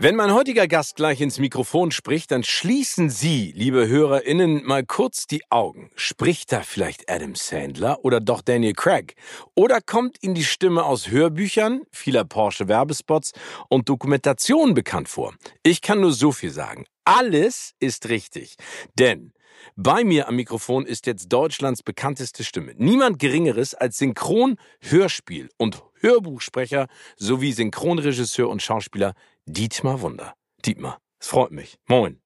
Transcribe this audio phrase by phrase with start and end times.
[0.00, 5.26] Wenn mein heutiger Gast gleich ins Mikrofon spricht, dann schließen Sie, liebe HörerInnen, mal kurz
[5.26, 5.90] die Augen.
[5.96, 9.16] Spricht da vielleicht Adam Sandler oder doch Daniel Craig?
[9.56, 13.32] Oder kommt Ihnen die Stimme aus Hörbüchern, vieler Porsche-Werbespots
[13.68, 15.34] und Dokumentationen bekannt vor?
[15.64, 16.84] Ich kann nur so viel sagen.
[17.04, 18.54] Alles ist richtig.
[19.00, 19.32] Denn
[19.74, 22.72] bei mir am Mikrofon ist jetzt Deutschlands bekannteste Stimme.
[22.76, 29.14] Niemand Geringeres als Synchron-, Hörspiel- und Hörbuchsprecher sowie Synchronregisseur und Schauspieler
[29.46, 30.34] Dietmar Wunder.
[30.64, 31.78] Dietmar, es freut mich.
[31.86, 32.20] Moin.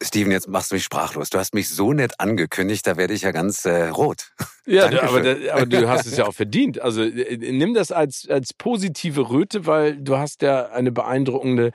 [0.00, 1.30] Steven, jetzt machst du mich sprachlos.
[1.30, 4.30] Du hast mich so nett angekündigt, da werde ich ja ganz äh, rot.
[4.70, 6.78] Ja, aber, aber, du hast es ja auch verdient.
[6.78, 11.72] Also äh, nimm das als, als positive Röte, weil du hast ja eine beeindruckende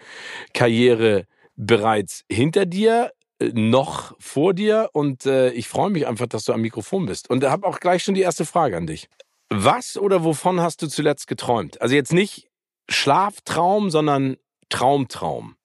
[0.54, 6.46] Karriere bereits hinter dir, äh, noch vor dir und äh, ich freue mich einfach, dass
[6.46, 7.32] du am Mikrofon bist.
[7.32, 9.10] Und habe auch gleich schon die erste Frage an dich.
[9.56, 11.80] Was oder wovon hast du zuletzt geträumt?
[11.80, 12.50] Also jetzt nicht
[12.90, 14.38] Schlaftraum, sondern
[14.70, 15.56] Traumtraum.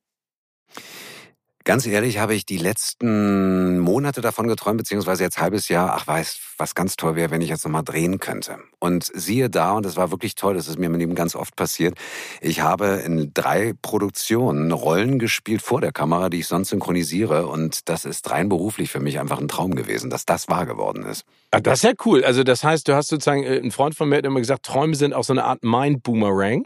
[1.69, 6.41] Ganz ehrlich habe ich die letzten Monate davon geträumt, beziehungsweise jetzt halbes Jahr, ach weiß,
[6.56, 8.56] was ganz toll wäre, wenn ich jetzt nochmal drehen könnte.
[8.78, 11.56] Und siehe da, und das war wirklich toll, das ist mir im Leben ganz oft
[11.56, 11.98] passiert,
[12.41, 17.47] ich habe in drei Produktionen Rollen gespielt vor der Kamera, die ich sonst synchronisiere.
[17.47, 21.03] Und das ist rein beruflich für mich einfach ein Traum gewesen, dass das wahr geworden
[21.03, 21.27] ist.
[21.50, 22.25] Ah, das ist ja cool.
[22.25, 24.94] Also das heißt, du hast sozusagen, äh, ein Freund von mir hat immer gesagt, Träume
[24.94, 26.64] sind auch so eine Art Mind-Boomerang.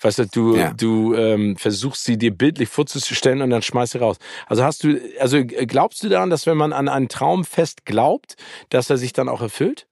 [0.00, 0.72] Weißt du, du, ja.
[0.72, 4.16] du ähm, versuchst sie dir bildlich vorzustellen und dann schmeißt sie raus.
[4.46, 8.36] Also hast du, also glaubst du daran, dass wenn man an einen Traum fest glaubt,
[8.70, 9.86] dass er sich dann auch erfüllt?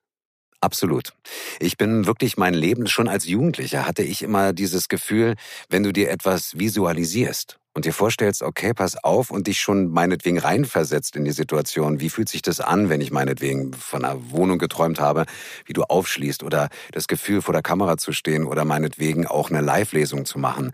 [0.61, 1.13] Absolut.
[1.59, 5.35] Ich bin wirklich mein Leben schon als Jugendlicher hatte ich immer dieses Gefühl,
[5.69, 10.37] wenn du dir etwas visualisierst und dir vorstellst, okay, pass auf und dich schon meinetwegen
[10.37, 14.59] reinversetzt in die Situation, wie fühlt sich das an, wenn ich meinetwegen von einer Wohnung
[14.59, 15.25] geträumt habe,
[15.65, 19.61] wie du aufschließt oder das Gefühl vor der Kamera zu stehen oder meinetwegen auch eine
[19.61, 20.71] Live-Lesung zu machen.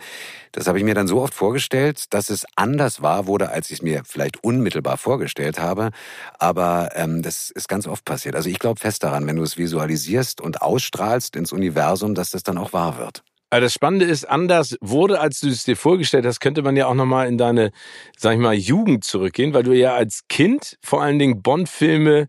[0.51, 3.77] Das habe ich mir dann so oft vorgestellt, dass es anders war wurde, als ich
[3.77, 5.91] es mir vielleicht unmittelbar vorgestellt habe.
[6.39, 8.35] Aber ähm, das ist ganz oft passiert.
[8.35, 12.43] Also ich glaube fest daran, wenn du es visualisierst und ausstrahlst ins Universum, dass das
[12.43, 13.23] dann auch wahr wird.
[13.49, 16.85] Aber das Spannende ist, anders wurde, als du es dir vorgestellt hast, könnte man ja
[16.87, 17.71] auch nochmal in deine,
[18.15, 22.27] sag ich mal, Jugend zurückgehen, weil du ja als Kind vor allen Dingen Bond-Filme,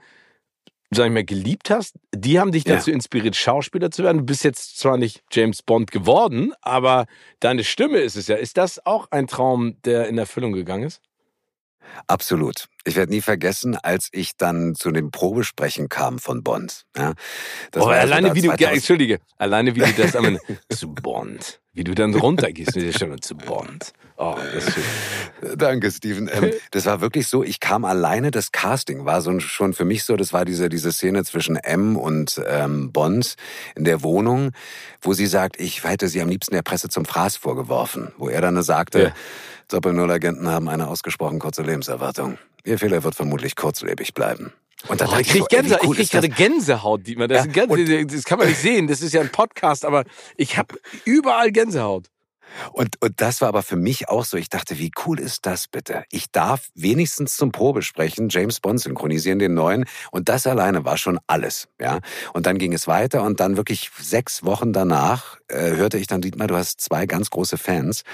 [0.91, 1.97] sag ich mal, geliebt hast.
[2.14, 2.94] Die haben dich dazu ja.
[2.94, 4.19] inspiriert, Schauspieler zu werden.
[4.19, 7.06] Du bist jetzt zwar nicht James Bond geworden, aber
[7.38, 8.36] deine Stimme ist es ja.
[8.36, 11.03] Ist das auch ein Traum, der in Erfüllung gegangen ist?
[12.06, 12.66] Absolut.
[12.84, 16.84] Ich werde nie vergessen, als ich dann zu dem Probesprechen kam von Bond.
[16.96, 17.12] Ja,
[17.72, 20.38] das oh, war alleine also wie du, ja, entschuldige, alleine wie du das am
[20.70, 23.92] zu Bond, wie du dann runtergehst mit der Stimme zu Bond.
[24.16, 25.58] Oh, das ist schön.
[25.58, 26.30] Danke, Steven.
[26.32, 30.04] Ähm, das war wirklich so, ich kam alleine, das Casting war so schon für mich
[30.04, 33.36] so, das war diese, diese Szene zwischen M und ähm, Bond
[33.76, 34.52] in der Wohnung,
[35.00, 38.41] wo sie sagt, ich hätte sie am liebsten der Presse zum Fraß vorgeworfen, wo er
[38.41, 39.14] dann sagte, ja
[39.70, 42.38] Doppel-Null-Agenten haben eine ausgesprochen kurze Lebenserwartung.
[42.64, 44.53] Ihr Fehler wird vermutlich kurzlebig bleiben.
[44.88, 47.28] Und oh, ich krieg, Gänse, cool ich krieg gerade Gänsehaut, Dietmar.
[47.28, 50.04] Das, ja, Gänse, das kann man nicht sehen, das ist ja ein Podcast, aber
[50.36, 52.10] ich habe überall Gänsehaut.
[52.72, 54.36] Und, und das war aber für mich auch so.
[54.36, 56.04] Ich dachte, wie cool ist das bitte?
[56.10, 59.84] Ich darf wenigstens zum Probesprechen James Bond synchronisieren, den neuen.
[60.10, 61.68] Und das alleine war schon alles.
[61.80, 62.00] Ja.
[62.32, 66.20] Und dann ging es weiter und dann wirklich sechs Wochen danach äh, hörte ich dann,
[66.20, 68.04] Dietmar, du hast zwei ganz große Fans,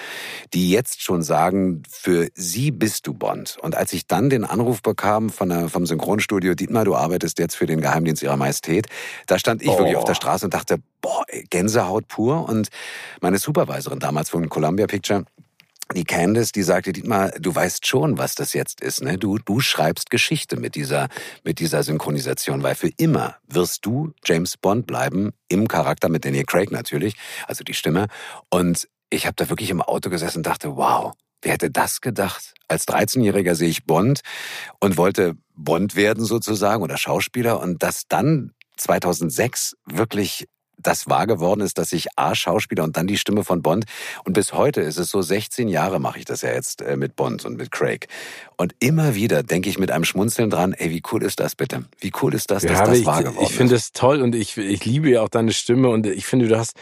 [0.55, 3.59] die jetzt schon sagen, für sie bist du Bond.
[3.61, 7.57] Und als ich dann den Anruf bekam von der, vom Synchronstudio, Dietmar, du arbeitest jetzt
[7.57, 8.87] für den Geheimdienst ihrer Majestät,
[9.27, 9.79] da stand ich oh.
[9.79, 12.49] wirklich auf der Straße und dachte, boah, Gänsehaut pur.
[12.49, 12.69] Und
[13.21, 15.25] meine Supervisorin damals von Columbia Picture,
[15.95, 19.17] die Candice, die sagte, Dietmar, du weißt schon, was das jetzt ist, ne?
[19.17, 21.09] Du, du schreibst Geschichte mit dieser,
[21.45, 26.45] mit dieser Synchronisation, weil für immer wirst du James Bond bleiben, im Charakter mit Daniel
[26.45, 27.15] Craig natürlich,
[27.47, 28.09] also die Stimme.
[28.51, 32.53] Und ich habe da wirklich im Auto gesessen und dachte, wow, wer hätte das gedacht?
[32.67, 34.23] Als 13-Jähriger sehe ich Bond
[34.81, 40.49] und wollte Bond werden sozusagen oder Schauspieler und das dann 2006 wirklich
[40.87, 43.85] das wahr geworden ist, dass ich A, Schauspieler und dann die Stimme von Bond.
[44.25, 47.17] Und bis heute ist es so, 16 Jahre mache ich das ja jetzt äh, mit
[47.17, 48.09] Bond und mit Craig.
[48.57, 51.85] Und immer wieder denke ich mit einem Schmunzeln dran, ey, wie cool ist das bitte?
[51.99, 54.35] Wie cool ist das, dass ja, das ich, wahr geworden Ich finde es toll und
[54.35, 56.75] ich, ich liebe ja auch deine Stimme und ich finde, du hast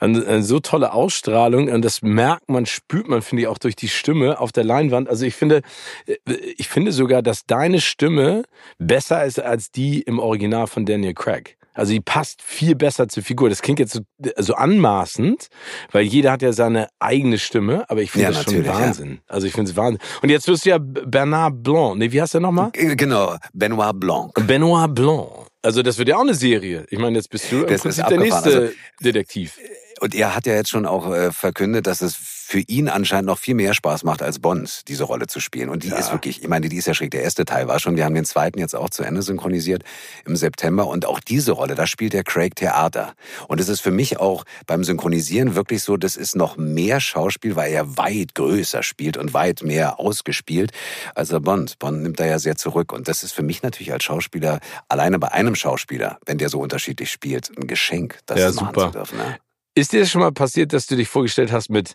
[0.00, 3.76] eine, eine so tolle Ausstrahlung und das merkt man, spürt man, finde ich, auch durch
[3.76, 5.08] die Stimme auf der Leinwand.
[5.08, 5.62] Also ich finde,
[6.06, 6.16] äh,
[6.56, 8.44] ich finde sogar, dass deine Stimme
[8.78, 11.57] besser ist als die im Original von Daniel Craig.
[11.78, 13.48] Also die passt viel besser zur Figur.
[13.48, 14.00] Das klingt jetzt so,
[14.36, 15.46] so anmaßend,
[15.92, 19.12] weil jeder hat ja seine eigene Stimme, aber ich finde ja, das schon Wahnsinn.
[19.12, 19.18] Ja.
[19.28, 20.00] Also ich finde es Wahnsinn.
[20.20, 21.98] Und jetzt wirst du ja Bernard Blanc.
[21.98, 22.72] Nee, wie heißt der nochmal?
[22.72, 24.32] Genau, Benoit Blanc.
[24.44, 25.28] Benoit Blanc.
[25.62, 26.84] Also das wird ja auch eine Serie.
[26.90, 29.56] Ich meine, jetzt bist du im Prinzip der nächste also, Detektiv.
[30.00, 32.16] Und er hat ja jetzt schon auch äh, verkündet, dass es
[32.48, 35.68] für ihn anscheinend noch viel mehr Spaß macht als Bond, diese Rolle zu spielen.
[35.68, 35.96] Und die ja.
[35.96, 37.10] ist wirklich, ich meine, die ist ja schräg.
[37.10, 39.82] Der erste Teil war schon, wir haben den zweiten jetzt auch zu Ende synchronisiert
[40.24, 40.86] im September.
[40.86, 43.12] Und auch diese Rolle, da spielt der Craig Theater.
[43.48, 47.54] Und es ist für mich auch beim Synchronisieren wirklich so, das ist noch mehr Schauspiel,
[47.54, 50.72] weil er weit größer spielt und weit mehr ausgespielt
[51.14, 51.78] als der Bond.
[51.78, 52.94] Bond nimmt da ja sehr zurück.
[52.94, 56.60] Und das ist für mich natürlich als Schauspieler, alleine bei einem Schauspieler, wenn der so
[56.60, 58.86] unterschiedlich spielt, ein Geschenk, das ja, machen super.
[58.86, 59.18] zu dürfen.
[59.18, 59.36] Ne?
[59.74, 61.94] Ist dir das schon mal passiert, dass du dich vorgestellt hast mit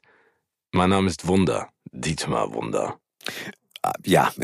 [0.74, 2.98] mein Name ist Wunder, Dietmar Wunder.
[3.82, 4.32] Ah, ja,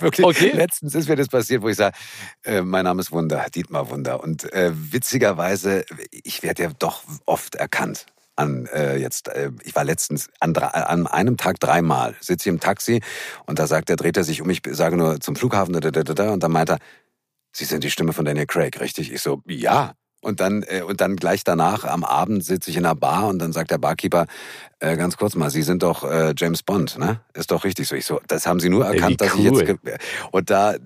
[0.00, 0.52] wirklich, okay.
[0.52, 1.96] letztens ist mir das passiert, wo ich sage,
[2.44, 4.22] äh, mein Name ist Wunder, Dietmar Wunder.
[4.22, 8.06] Und äh, witzigerweise, ich werde ja doch oft erkannt.
[8.36, 12.60] An, äh, jetzt, äh, ich war letztens an, an einem Tag dreimal, sitze ich im
[12.60, 13.02] Taxi
[13.46, 16.02] und da sagt er, dreht er sich um, ich sage nur zum Flughafen, da, da,
[16.04, 16.78] da, und dann meint er,
[17.52, 19.12] Sie sind die Stimme von Daniel Craig, richtig?
[19.12, 19.94] Ich so, ja.
[20.20, 23.38] Und dann, äh, und dann gleich danach am Abend sitze ich in einer Bar und
[23.38, 24.26] dann sagt der Barkeeper,
[24.80, 27.20] äh, ganz kurz mal, Sie sind doch äh, James Bond, ne?
[27.34, 27.94] Ist doch richtig so.
[27.94, 29.52] Ich so, das haben Sie nur erkannt, Ey, cool.
[29.52, 30.00] dass ich jetzt.
[30.32, 30.78] Und da äh,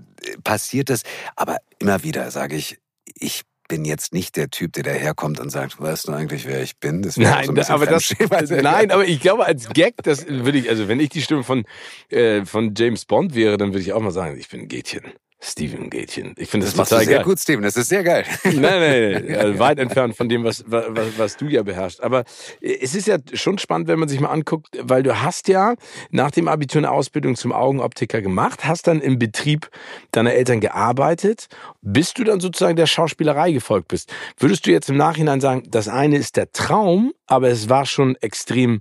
[0.44, 1.02] passiert es,
[1.34, 2.78] aber immer wieder sage ich,
[3.14, 6.76] ich bin jetzt nicht der Typ, der daherkommt und sagt, weißt du eigentlich, wer ich
[6.76, 7.00] bin?
[7.00, 8.14] Das nein, so aber das,
[8.50, 11.64] nein, aber ich glaube, als Gag, das würde ich, also wenn ich die Stimme von,
[12.10, 15.04] äh, von James Bond wäre, dann würde ich auch mal sagen, ich bin Gätchen.
[15.44, 16.34] Steven Gätchen.
[16.38, 17.24] Ich finde das, das total sehr geil.
[17.24, 17.62] gut, Steven.
[17.62, 18.24] Das ist sehr geil.
[18.44, 19.36] Nein, nein, nein.
[19.36, 20.86] Also weit entfernt von dem, was, was,
[21.18, 22.00] was du ja beherrschst.
[22.00, 22.22] Aber
[22.60, 25.74] es ist ja schon spannend, wenn man sich mal anguckt, weil du hast ja
[26.10, 29.68] nach dem Abitur eine Ausbildung zum Augenoptiker gemacht, hast dann im Betrieb
[30.12, 31.48] deiner Eltern gearbeitet,
[31.80, 34.14] bis du dann sozusagen der Schauspielerei gefolgt bist.
[34.38, 38.14] Würdest du jetzt im Nachhinein sagen, das eine ist der Traum, aber es war schon
[38.20, 38.80] extrem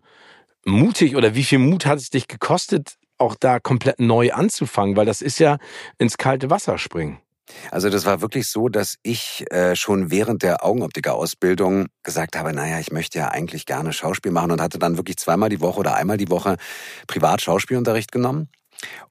[0.64, 5.06] mutig oder wie viel Mut hat es dich gekostet, auch da komplett neu anzufangen, weil
[5.06, 5.58] das ist ja
[5.98, 7.20] ins kalte Wasser springen.
[7.70, 12.80] Also das war wirklich so, dass ich äh, schon während der Augenoptiker-Ausbildung gesagt habe, naja,
[12.80, 15.96] ich möchte ja eigentlich gerne Schauspiel machen und hatte dann wirklich zweimal die Woche oder
[15.96, 16.58] einmal die Woche
[17.08, 18.50] privat Schauspielunterricht genommen.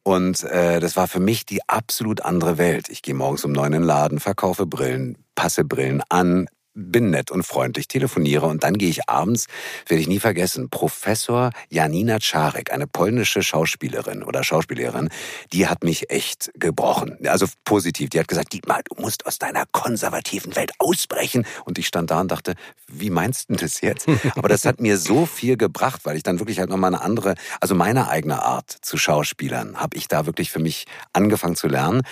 [0.02, 2.88] Und äh, das war für mich die absolut andere Welt.
[2.88, 7.30] Ich gehe morgens um neun in den Laden, verkaufe Brillen, passe Brillen an, bin nett
[7.30, 9.46] und freundlich, telefoniere und dann gehe ich abends,
[9.86, 15.08] werde ich nie vergessen, Professor Janina Czarek, eine polnische Schauspielerin oder Schauspielerin,
[15.52, 17.18] die hat mich echt gebrochen.
[17.26, 18.10] Also positiv.
[18.10, 21.46] Die hat gesagt, Dietmar, du musst aus deiner konservativen Welt ausbrechen.
[21.64, 22.54] Und ich stand da und dachte,
[22.86, 24.06] wie meinst du das jetzt?
[24.36, 27.34] Aber das hat mir so viel gebracht, weil ich dann wirklich halt nochmal eine andere,
[27.60, 32.02] also meine eigene Art zu Schauspielern, habe ich da wirklich für mich angefangen zu lernen.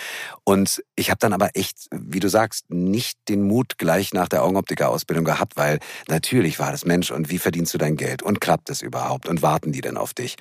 [0.49, 4.43] Und ich habe dann aber echt, wie du sagst, nicht den Mut gleich nach der
[4.45, 5.79] Augenoptiker-Ausbildung gehabt, weil
[6.09, 9.43] natürlich war das Mensch und wie verdienst du dein Geld und klappt es überhaupt und
[9.43, 10.37] warten die denn auf dich?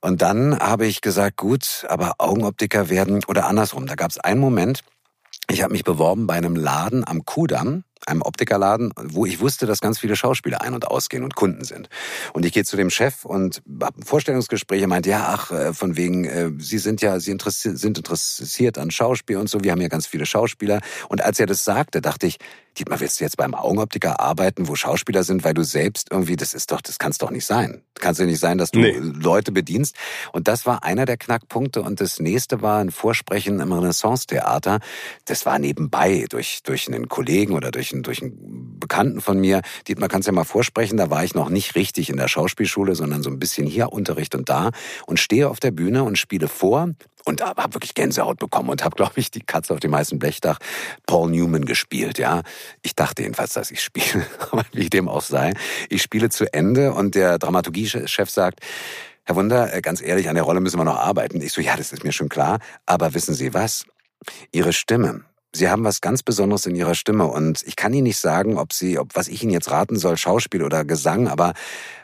[0.00, 3.84] Und dann habe ich gesagt, gut, aber Augenoptiker werden oder andersrum.
[3.84, 4.80] Da gab es einen Moment,
[5.50, 9.80] ich habe mich beworben bei einem Laden am Kudamm einem Optikerladen, wo ich wusste, dass
[9.80, 11.88] ganz viele Schauspieler ein- und ausgehen und Kunden sind.
[12.32, 14.82] Und ich gehe zu dem Chef und habe ein Vorstellungsgespräch.
[14.82, 18.90] Er meint, ja, ach, äh, von wegen, äh, Sie sind ja, Sie sind interessiert an
[18.90, 19.62] Schauspiel und so.
[19.62, 20.80] Wir haben ja ganz viele Schauspieler.
[21.08, 22.38] Und als er das sagte, dachte ich,
[22.78, 26.54] Dietmar, willst du jetzt beim Augenoptiker arbeiten, wo Schauspieler sind, weil du selbst irgendwie, das
[26.54, 27.82] ist doch, das kann es doch nicht sein.
[27.94, 28.96] Kann es ja nicht sein, dass du nee.
[28.96, 29.96] Leute bedienst.
[30.32, 31.82] Und das war einer der Knackpunkte.
[31.82, 34.80] Und das nächste war ein Vorsprechen im Renaissance-Theater.
[35.24, 39.62] Das war nebenbei durch, durch einen Kollegen oder durch einen, durch einen Bekannten von mir.
[39.88, 42.94] Dietmar, kannst du ja mal vorsprechen, da war ich noch nicht richtig in der Schauspielschule,
[42.94, 44.70] sondern so ein bisschen hier Unterricht und da
[45.06, 46.88] und stehe auf der Bühne und spiele vor
[47.30, 50.58] und habe wirklich Gänsehaut bekommen und habe, glaube ich, die Katze auf dem weißen Blechdach
[51.06, 52.18] Paul Newman gespielt.
[52.18, 52.42] Ja,
[52.82, 55.54] ich dachte jedenfalls, dass ich spiele, aber wie dem auch sei,
[55.88, 58.60] ich spiele zu Ende und der Dramaturgiechef sagt,
[59.24, 61.40] Herr Wunder, äh, ganz ehrlich, an der Rolle müssen wir noch arbeiten.
[61.40, 63.84] Ich so, ja, das ist mir schon klar, aber wissen Sie was?
[64.52, 68.18] Ihre Stimme, Sie haben was ganz Besonderes in Ihrer Stimme und ich kann Ihnen nicht
[68.18, 71.54] sagen, ob Sie, ob was ich Ihnen jetzt raten soll, Schauspiel oder Gesang, aber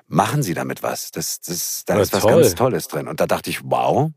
[0.08, 1.10] machen Sie damit was.
[1.12, 2.42] Das, das, da ja, ist was toll.
[2.42, 3.06] ganz Tolles drin.
[3.06, 4.10] Und da dachte ich, wow.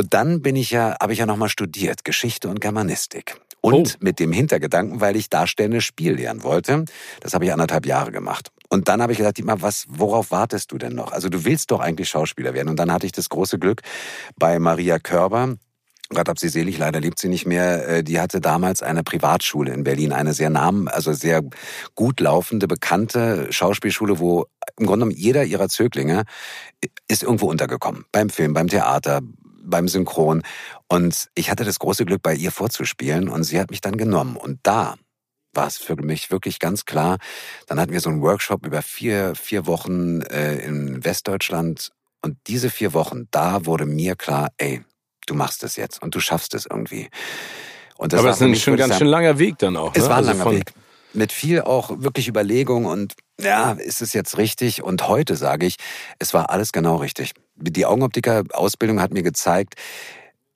[0.00, 3.38] Und dann bin ich ja, habe ich ja nochmal studiert, Geschichte und Germanistik.
[3.60, 3.98] Und oh.
[4.00, 6.86] mit dem Hintergedanken, weil ich darstellendes Spiel lernen wollte.
[7.20, 8.50] Das habe ich anderthalb Jahre gemacht.
[8.70, 11.12] Und dann habe ich gesagt, Dietmar, was, worauf wartest du denn noch?
[11.12, 12.70] Also du willst doch eigentlich Schauspieler werden.
[12.70, 13.82] Und dann hatte ich das große Glück
[14.38, 15.56] bei Maria Körber,
[16.12, 17.86] Gott hab sie selig, leider lebt sie nicht mehr.
[17.86, 21.42] Äh, die hatte damals eine Privatschule in Berlin, eine sehr namen, also sehr
[21.94, 26.24] gut laufende, bekannte Schauspielschule, wo im Grunde genommen jeder ihrer Zöglinge
[27.06, 28.06] ist irgendwo untergekommen.
[28.10, 29.20] Beim Film, beim Theater,
[29.70, 30.42] beim Synchron.
[30.88, 34.36] Und ich hatte das große Glück, bei ihr vorzuspielen und sie hat mich dann genommen.
[34.36, 34.96] Und da
[35.52, 37.18] war es für mich wirklich ganz klar.
[37.66, 41.90] Dann hatten wir so einen Workshop über vier, vier Wochen äh, in Westdeutschland.
[42.22, 44.82] Und diese vier Wochen, da wurde mir klar, ey,
[45.26, 47.08] du machst es jetzt und du schaffst es irgendwie.
[47.96, 49.92] Und das Aber es ist ein schon ganz schön langer Weg dann auch.
[49.94, 50.08] Es ne?
[50.08, 50.72] war ein also langer Weg.
[51.12, 54.82] Mit viel auch wirklich Überlegung und ja, ist es jetzt richtig?
[54.82, 55.76] Und heute sage ich,
[56.18, 57.32] es war alles genau richtig.
[57.60, 59.74] Die Augenoptiker-Ausbildung hat mir gezeigt,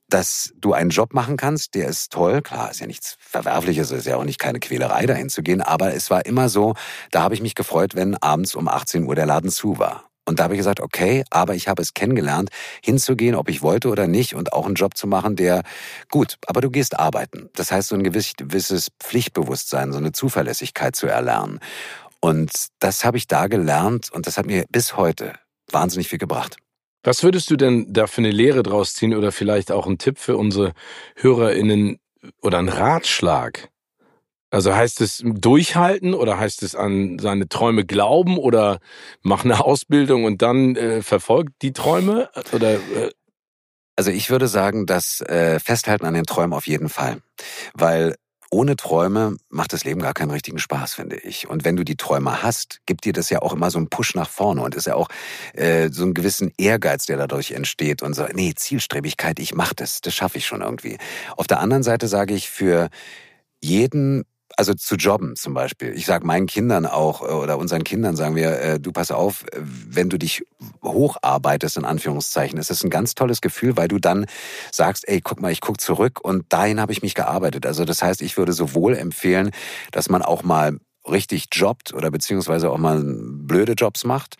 [0.09, 2.41] dass du einen Job machen kannst, der ist toll.
[2.41, 5.61] Klar, ist ja nichts Verwerfliches, ist ja auch nicht keine Quälerei, dahin zu gehen.
[5.61, 6.75] Aber es war immer so,
[7.11, 10.05] da habe ich mich gefreut, wenn abends um 18 Uhr der Laden zu war.
[10.27, 12.49] Und da habe ich gesagt, okay, aber ich habe es kennengelernt,
[12.83, 15.61] hinzugehen, ob ich wollte oder nicht, und auch einen Job zu machen, der
[16.09, 17.49] gut, aber du gehst arbeiten.
[17.53, 21.59] Das heißt, so ein gewisses Pflichtbewusstsein, so eine Zuverlässigkeit zu erlernen.
[22.21, 25.33] Und das habe ich da gelernt und das hat mir bis heute
[25.71, 26.57] wahnsinnig viel gebracht.
[27.05, 30.17] Was würdest du denn da für eine Lehre draus ziehen oder vielleicht auch einen Tipp
[30.17, 30.73] für unsere
[31.15, 31.99] HörerInnen
[32.41, 33.69] oder einen Ratschlag?
[34.49, 38.79] Also heißt es durchhalten oder heißt es an seine Träume glauben oder
[39.21, 43.11] mach eine Ausbildung und dann äh, verfolgt die Träume oder äh
[43.97, 47.21] also ich würde sagen, das äh, Festhalten an den Träumen auf jeden Fall,
[47.73, 48.15] weil
[48.55, 51.49] ohne Träume macht das Leben gar keinen richtigen Spaß, finde ich.
[51.49, 54.15] Und wenn du die Träume hast, gibt dir das ja auch immer so einen Push
[54.15, 55.09] nach vorne und ist ja auch
[55.55, 59.99] äh, so einen gewissen Ehrgeiz, der dadurch entsteht und so, nee, Zielstrebigkeit, ich mach das,
[59.99, 60.97] das schaffe ich schon irgendwie.
[61.35, 62.87] Auf der anderen Seite sage ich, für
[63.61, 64.23] jeden
[64.57, 65.93] also zu jobben zum Beispiel.
[65.95, 69.45] Ich sage meinen Kindern auch äh, oder unseren Kindern sagen wir, äh, du pass auf,
[69.55, 70.45] wenn du dich
[70.83, 74.25] hocharbeitest in Anführungszeichen, ist es ein ganz tolles Gefühl, weil du dann
[74.71, 77.65] sagst, ey, guck mal, ich guck zurück und dahin habe ich mich gearbeitet.
[77.65, 79.51] Also das heißt, ich würde sowohl empfehlen,
[79.91, 84.37] dass man auch mal richtig jobbt oder beziehungsweise auch mal blöde Jobs macht.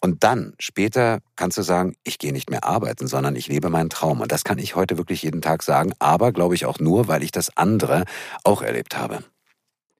[0.00, 3.90] Und dann, später, kannst du sagen, ich gehe nicht mehr arbeiten, sondern ich lebe meinen
[3.90, 4.20] Traum.
[4.20, 7.22] Und das kann ich heute wirklich jeden Tag sagen, aber glaube ich auch nur, weil
[7.22, 8.04] ich das andere
[8.44, 9.24] auch erlebt habe.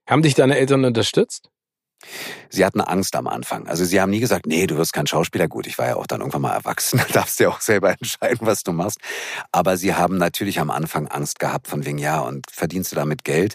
[0.06, 1.50] Haben dich deine Eltern unterstützt?
[2.50, 3.66] Sie hatten Angst am Anfang.
[3.66, 5.49] Also sie haben nie gesagt, nee, du wirst kein Schauspieler.
[5.49, 7.90] Gut, ich war ja auch dann irgendwann mal erwachsen, da darfst du ja auch selber
[7.99, 8.99] entscheiden, was du machst.
[9.52, 13.25] Aber sie haben natürlich am Anfang Angst gehabt von wegen, ja, und verdienst du damit
[13.25, 13.54] Geld?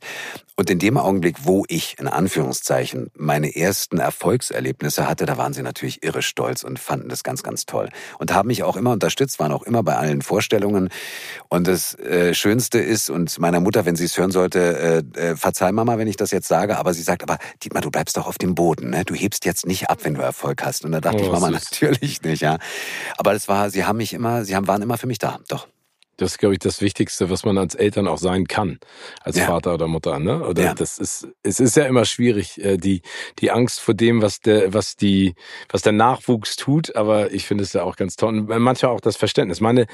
[0.60, 5.62] Und in dem Augenblick, wo ich in Anführungszeichen meine ersten Erfolgserlebnisse hatte, da waren sie
[5.62, 7.88] natürlich irre stolz und fanden das ganz, ganz toll.
[8.18, 10.90] Und haben mich auch immer unterstützt, waren auch immer bei allen Vorstellungen.
[11.48, 15.36] Und das äh, Schönste ist, und meiner Mutter, wenn sie es hören sollte, äh, äh,
[15.38, 18.28] verzeih Mama, wenn ich das jetzt sage, aber sie sagt, aber Dietmar, du bleibst doch
[18.28, 19.06] auf dem Boden, ne?
[19.06, 20.84] Du hebst jetzt nicht ab, wenn du Erfolg hast.
[20.84, 22.58] Und da dachte oh, ich, Mama, natürlich nicht, ja.
[23.16, 25.70] Aber das war, sie haben mich immer, sie haben, waren immer für mich da, doch.
[26.20, 28.80] Das ist, glaube ich, das Wichtigste, was man als Eltern auch sein kann,
[29.22, 29.46] als ja.
[29.46, 30.20] Vater oder Mutter.
[30.20, 30.46] Ne?
[30.46, 30.74] Oder ja.
[30.74, 33.02] das ist, es ist ja immer schwierig, äh, die
[33.40, 35.36] die Angst vor dem, was der, was die,
[35.70, 36.96] was der Nachwuchs tut.
[36.96, 38.40] Aber ich finde es ja auch ganz toll.
[38.40, 39.62] Und manchmal auch das Verständnis.
[39.62, 39.88] Meine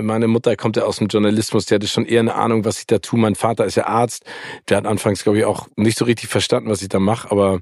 [0.00, 1.66] meine Mutter kommt ja aus dem Journalismus.
[1.66, 3.18] Die hatte schon eher eine Ahnung, was ich da tue.
[3.18, 4.24] Mein Vater ist ja Arzt.
[4.68, 7.30] Der hat anfangs, glaube ich, auch nicht so richtig verstanden, was ich da mache.
[7.30, 7.60] Aber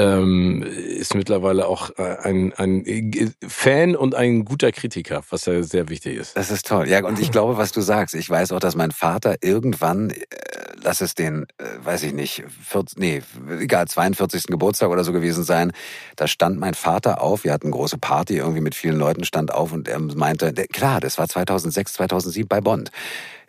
[0.00, 5.88] ähm, ist mittlerweile auch äh, ein, ein Fan und ein guter Kritiker, was ja sehr
[5.88, 6.36] wichtig ist.
[6.36, 6.88] Das ist toll.
[6.88, 10.16] Ja, und ich glaube, was du sagst, ich weiß auch, dass mein Vater irgendwann, äh,
[10.82, 13.22] lass es den, äh, weiß ich nicht, 40, nee,
[13.60, 14.44] egal, 42.
[14.44, 15.72] Geburtstag oder so gewesen sein,
[16.16, 19.52] da stand mein Vater auf, wir hatten eine große Party irgendwie mit vielen Leuten, stand
[19.52, 22.90] auf und er meinte, klar, das war 2006, 2007 bei Bond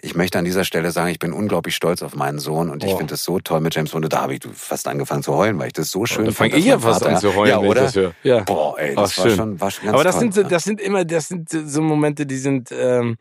[0.02, 2.94] ich möchte an dieser Stelle sagen, ich bin unglaublich stolz auf meinen Sohn und ich
[2.94, 2.98] oh.
[2.98, 4.12] finde es so toll mit James Bond.
[4.12, 6.52] Da habe ich fast angefangen zu heulen, weil ich das so schön oh, fand.
[6.52, 8.14] Da fange ich ja fast an zu heulen, ja, oder?
[8.24, 8.40] Ja.
[8.42, 10.32] Boah, ey, das Ach, war, schon, war schon ganz Aber das toll.
[10.32, 13.18] sind, das sind immer, das sind so Momente, die sind, ähm,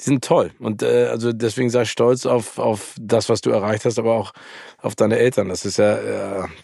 [0.00, 0.50] die sind toll.
[0.58, 4.32] Und äh, also deswegen sei stolz auf, auf das, was du erreicht hast, aber auch
[4.80, 5.48] auf deine Eltern.
[5.48, 5.98] Das ist ja,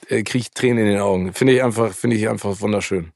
[0.08, 1.32] äh, kriege ich Tränen in den Augen.
[1.32, 3.12] Finde ich einfach, finde ich einfach wunderschön.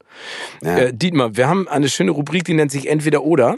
[0.61, 0.77] Ja.
[0.77, 3.57] Äh, Dietmar, wir haben eine schöne Rubrik, die nennt sich Entweder oder.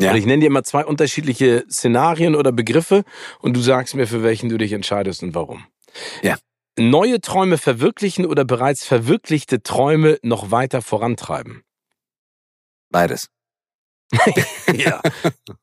[0.00, 0.10] Ja.
[0.10, 3.04] Und ich nenne dir immer zwei unterschiedliche Szenarien oder Begriffe
[3.40, 5.66] und du sagst mir, für welchen du dich entscheidest und warum.
[6.22, 6.36] Ja.
[6.78, 11.62] Neue Träume verwirklichen oder bereits verwirklichte Träume noch weiter vorantreiben?
[12.90, 13.30] Beides.
[14.74, 15.00] ja.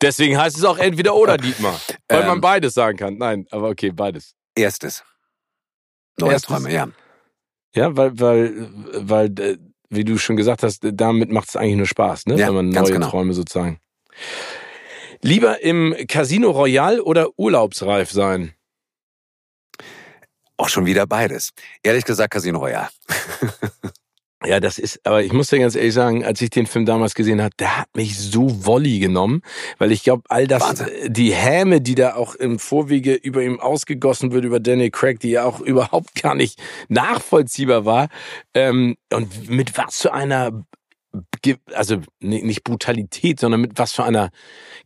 [0.02, 1.80] Deswegen heißt es auch entweder oder, Dietmar.
[2.08, 3.18] Weil ähm, man beides sagen kann.
[3.18, 4.36] Nein, aber okay, beides.
[4.56, 5.04] Erstes.
[6.20, 6.48] Neue Erstes.
[6.48, 6.88] Träume, ja.
[7.76, 9.58] Ja, weil, weil, weil, äh,
[9.90, 12.38] wie du schon gesagt hast, damit macht es eigentlich nur Spaß, ne?
[12.38, 13.10] Ja, Wenn man neue genau.
[13.10, 13.80] Träume sozusagen.
[15.22, 18.54] Lieber im Casino Royal oder urlaubsreif sein?
[20.58, 21.52] Auch schon wieder beides.
[21.82, 22.90] Ehrlich gesagt Casino Royale.
[24.46, 27.16] Ja, das ist, aber ich muss dir ganz ehrlich sagen, als ich den Film damals
[27.16, 29.42] gesehen habe, der hat mich so wolli genommen,
[29.78, 30.88] weil ich glaube, all das, Wahnsinn.
[31.08, 35.30] die Häme, die da auch im Vorwege über ihm ausgegossen wird, über Daniel Craig, die
[35.30, 38.10] ja auch überhaupt gar nicht nachvollziehbar war,
[38.54, 40.66] ähm, und mit was für einer,
[41.74, 44.30] also ni- nicht Brutalität, sondern mit was für einer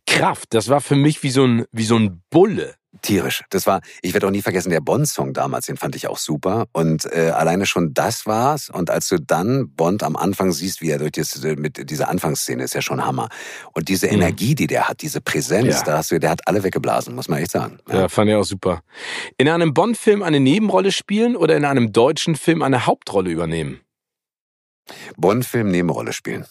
[0.06, 0.46] Kraft.
[0.50, 2.74] Das war für mich wie so ein, wie so ein Bulle.
[3.02, 3.44] Tierisch.
[3.50, 6.66] Das war, ich werde auch nie vergessen, der Bond-Song damals, den fand ich auch super.
[6.72, 8.70] Und äh, alleine schon das war's.
[8.70, 12.08] Und als du dann Bond am Anfang siehst, wie er durch das, äh, mit dieser
[12.08, 13.28] Anfangsszene ist ja schon Hammer.
[13.72, 14.14] Und diese Mhm.
[14.14, 15.82] Energie, die der hat, diese Präsenz, Ja.
[15.84, 17.78] da hast du, der hat alle weggeblasen, muss man echt sagen.
[17.92, 18.80] Ja, fand ich auch super.
[19.36, 23.80] In einem Bond-Film eine Nebenrolle spielen oder in einem deutschen Film eine Hauptrolle übernehmen?
[25.16, 26.46] Bond-Film Nebenrolle spielen.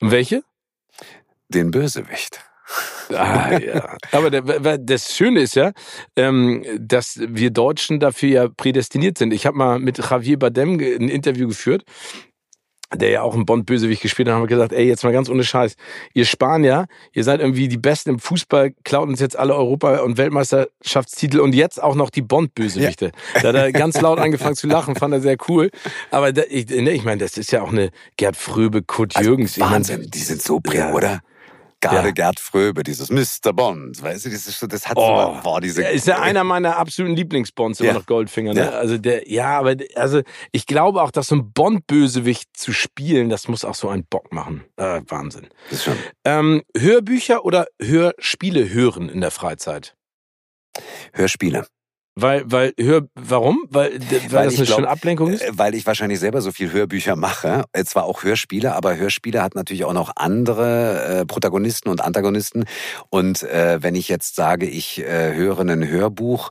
[0.00, 0.42] Welche?
[1.48, 2.40] Den Bösewicht.
[3.10, 3.96] Ah, ja.
[4.12, 4.30] Aber
[4.76, 5.72] das Schöne ist ja,
[6.16, 9.32] ähm, dass wir Deutschen dafür ja prädestiniert sind.
[9.32, 11.84] Ich habe mal mit Javier Bardem ge- ein Interview geführt,
[12.94, 15.44] der ja auch einen Bond-Bösewicht gespielt hat, haben wir gesagt, ey, jetzt mal ganz ohne
[15.44, 15.76] Scheiß.
[16.14, 20.16] Ihr Spanier, ihr seid irgendwie die Besten im Fußball, klaut uns jetzt alle Europa- und
[20.16, 23.12] Weltmeisterschaftstitel und jetzt auch noch die Bond-Bösewichte.
[23.34, 25.70] Da hat er ganz laut angefangen zu lachen, fand er sehr cool.
[26.10, 29.30] Aber da, ich, ne, ich meine, das ist ja auch eine Gerd Fröbe, Kurt Also,
[29.30, 29.52] Jürgens.
[29.52, 30.92] Ich mein, Wahnsinn, die sind so Ja.
[30.92, 31.20] oder?
[31.80, 32.12] Gerade Ja.
[32.12, 33.52] Gerd Fröbe, dieses Mr.
[33.52, 35.84] Bond, weißt du, das, ist so, das hat Oh, so, boah, diese...
[35.84, 37.94] Ist ja einer meiner absoluten Lieblingsbonds, immer Ja.
[37.94, 38.52] noch Goldfinger.
[38.54, 38.60] Ne?
[38.62, 38.70] Ja.
[38.70, 43.46] Also der, ja, aber also ich glaube auch, dass so ein Bond-Bösewicht zu spielen, das
[43.46, 44.64] muss auch so einen Bock machen.
[44.76, 45.48] Äh, Wahnsinn.
[45.70, 45.96] Das schon.
[46.24, 49.94] Ähm, Hörbücher oder Hörspiele hören in der Freizeit?
[51.12, 51.66] Hörspiele.
[52.20, 53.64] Weil, weil, hör, warum?
[53.70, 55.42] Weil, weil, Weil das ich eine glaub, schöne Ablenkung ist?
[55.42, 57.64] Äh, Weil ich wahrscheinlich selber so viel Hörbücher mache.
[57.72, 62.64] Äh, Zwar auch Hörspiele, aber Hörspiele hat natürlich auch noch andere äh, Protagonisten und Antagonisten.
[63.08, 66.50] Und äh, wenn ich jetzt sage, ich äh, höre ein Hörbuch,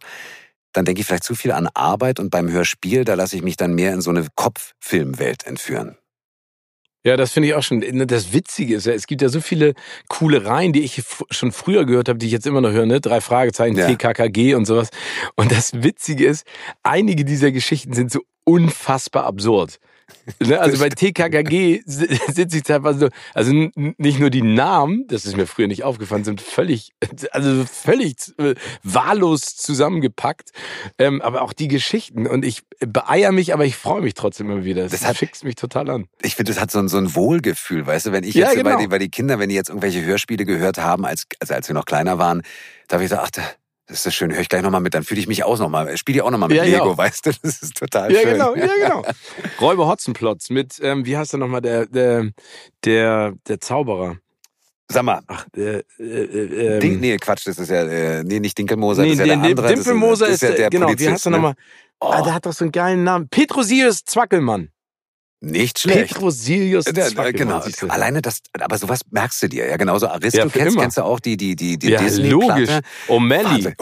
[0.72, 3.58] dann denke ich vielleicht zu viel an Arbeit und beim Hörspiel, da lasse ich mich
[3.58, 5.98] dann mehr in so eine Kopffilmwelt entführen.
[7.08, 7.80] Ja, das finde ich auch schon.
[7.80, 9.76] ne, Das Witzige ist ja, es gibt ja so viele
[10.10, 13.00] coole Reihen, die ich schon früher gehört habe, die ich jetzt immer noch höre, ne?
[13.00, 13.88] Drei Fragezeichen, Ja.
[13.88, 14.90] TKKG und sowas.
[15.38, 16.46] Und das Witzige ist,
[16.84, 19.80] einige dieser Geschichten sind so unfassbar absurd.
[20.40, 25.26] Ne, Also bei TKKG si- sitze ich teilweise so, also nicht nur die Namen, das
[25.26, 26.94] ist mir früher nicht aufgefallen, sind völlig,
[27.32, 30.52] also völlig äh, wahllos zusammengepackt,
[30.98, 34.64] ähm, aber auch die Geschichten und ich beeier mich, aber ich freue mich trotzdem immer
[34.64, 34.84] wieder.
[34.84, 36.08] Das, Das hat- mich total an.
[36.22, 38.56] Ich finde, das hat so ein, so ein Wohlgefühl, weißt du, wenn ich Ja, jetzt,
[38.58, 38.72] genau.
[38.72, 41.68] weil, die, weil die Kinder, wenn die jetzt irgendwelche Hörspiele gehört haben, als, also als
[41.68, 42.44] wir noch kleiner waren,
[42.88, 43.50] da habe ich gesagt, ach, da-
[43.88, 45.96] das ist das schön, höre ich gleich nochmal mit, dann fühle ich mich auch nochmal,
[45.98, 46.98] spiele ich auch nochmal mit Ja, Lego, auch.
[46.98, 48.34] weißt du, das ist total Ja, schön.
[48.34, 49.06] genau, ja, genau.
[49.62, 52.30] Räuber Hotzenplotz mit, ähm, wie heißt er nochmal, der, der,
[52.84, 54.18] der, der Zauberer.
[54.90, 58.40] Sag mal, Ach, der, äh, äh, ähm, Dink, nee, Quatsch, das ist ja, äh, nee,
[58.40, 59.68] nicht Dinkelmoser, nee, das ist ja der, der der andere.
[59.68, 61.38] das Dimpelmoser das ist, der, der genau, wie Polizist, heißt er ne?
[61.38, 61.54] nochmal?
[62.00, 63.28] Ah, der hat doch so einen geilen Namen.
[63.30, 64.70] Petrosilius Zwackelmann.
[65.40, 66.14] Nicht schlecht.
[66.14, 67.62] Petrosilius Der- der- Zwackelmann.
[67.62, 71.04] genau, alleine das, aber sowas merkst du dir, ja, genauso Ja, Aristo für kennst, du
[71.04, 72.62] auch die, die, die, die Ja, Disney-Platte?
[72.62, 72.80] logisch.
[73.08, 73.44] O'Malley.
[73.44, 73.74] Wahnsinn.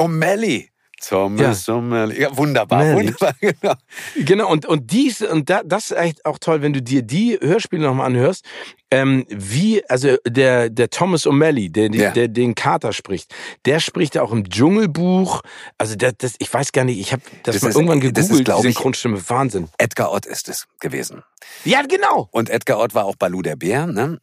[1.11, 1.37] O'Malley.
[1.37, 2.19] Thomas O'Malley.
[2.21, 2.95] Ja, wunderbar, Malley.
[3.07, 3.73] wunderbar, genau.
[4.15, 7.37] Genau, und, und dies, und da, das ist echt auch toll, wenn du dir die
[7.41, 8.45] Hörspiele nochmal anhörst,
[8.91, 12.11] ähm, wie, also der, der Thomas O'Malley, der, Ja.
[12.11, 13.33] der den Kater spricht,
[13.65, 15.41] der spricht ja auch im Dschungelbuch,
[15.77, 18.25] also das, das ich weiß gar nicht, ich habe das, Das mal ist- irgendwann das
[18.25, 19.67] ist, gegoogelt, die Synchronstimme, Wahnsinn.
[19.77, 21.23] Edgar Ott ist es gewesen.
[21.65, 22.27] Ja, genau.
[22.31, 24.19] Und Edgar Ott war auch Balu der Bär, ne?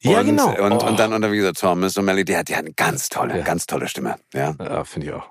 [0.00, 0.48] Ja, und, genau.
[0.48, 0.86] Und, Oh.
[0.86, 3.44] und dann, und dann, wie gesagt, Thomas O'Malley, der hat ja eine ganz tolle, Ja.
[3.44, 4.54] ganz tolle Stimme, ja.
[4.58, 5.28] Ja, finde ich auch.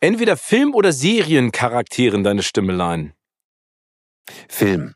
[0.00, 3.12] Entweder Film- oder Seriencharakteren deine Stimme leihen.
[4.48, 4.94] Film.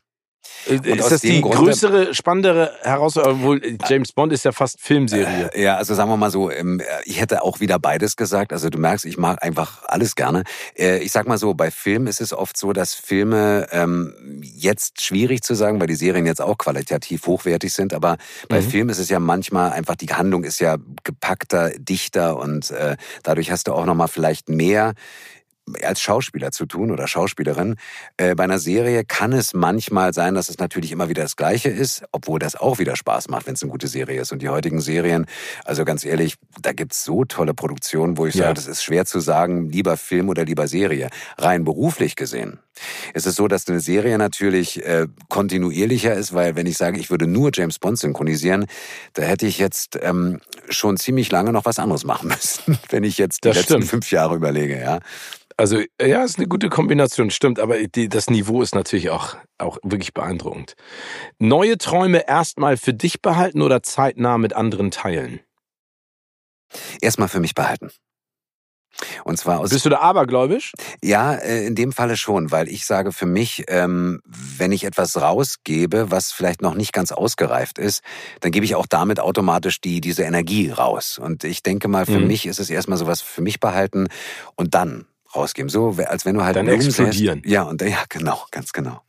[0.67, 3.39] Äh, aus Ist das die Grunde- größere, spannendere Herausforderung?
[3.39, 5.49] Obwohl James Bond ist ja fast Filmserie.
[5.53, 8.53] Äh, Ja, also sagen wir mal so, ähm, ich hätte auch wieder beides gesagt.
[8.53, 10.43] Also du merkst, ich mag einfach alles gerne.
[10.77, 15.01] Äh, Ich sag mal so, bei Filmen ist es oft so, dass Filme ähm, jetzt
[15.01, 17.93] schwierig zu sagen, weil die Serien jetzt auch qualitativ hochwertig sind.
[17.93, 18.17] Aber
[18.49, 18.69] bei Mhm.
[18.69, 23.51] Filmen ist es ja manchmal einfach, die Handlung ist ja gepackter, dichter und äh, dadurch
[23.51, 24.93] hast du auch noch mal vielleicht mehr
[25.83, 27.75] als Schauspieler zu tun oder Schauspielerin.
[28.17, 31.69] Äh, bei einer Serie kann es manchmal sein, dass es natürlich immer wieder das Gleiche
[31.69, 34.31] ist, obwohl das auch wieder Spaß macht, wenn es eine gute Serie ist.
[34.31, 35.25] Und die heutigen Serien,
[35.65, 38.43] also ganz ehrlich, da gibt's so tolle Produktionen, wo ich Ja.
[38.43, 41.09] sage, das ist schwer zu sagen, lieber Film oder lieber Serie.
[41.37, 42.59] Rein beruflich gesehen.
[43.13, 47.09] Es ist so, dass eine Serie natürlich äh, kontinuierlicher ist, weil wenn ich sage, ich
[47.11, 48.65] würde nur James Bond synchronisieren,
[49.13, 53.17] da hätte ich jetzt ähm, schon ziemlich lange noch was anderes machen müssen, wenn ich
[53.17, 53.89] jetzt die Das letzten stimmt.
[53.89, 54.99] fünf Jahre überlege, ja.
[55.57, 59.77] Also ja, ist eine gute Kombination, stimmt, aber die, das Niveau ist natürlich auch, auch
[59.83, 60.75] wirklich beeindruckend.
[61.39, 65.39] Neue Träume erstmal für dich behalten oder zeitnah mit anderen teilen?
[67.01, 67.91] Erstmal für mich behalten.
[69.23, 69.69] Und zwar aus.
[69.69, 70.73] Bist du da abergläubisch?
[71.01, 75.19] Ja, äh, in dem Falle schon, weil ich sage für mich, ähm, wenn ich etwas
[75.19, 78.03] rausgebe, was vielleicht noch nicht ganz ausgereift ist,
[78.41, 81.17] dann gebe ich auch damit automatisch die, diese Energie raus.
[81.17, 82.27] Und ich denke mal, für mhm.
[82.27, 84.07] mich ist es erstmal sowas für mich behalten
[84.55, 85.69] und dann rausgeben.
[85.69, 87.41] So, als wenn du halt dann explodieren.
[87.45, 89.01] Ja, und ja, genau, ganz genau.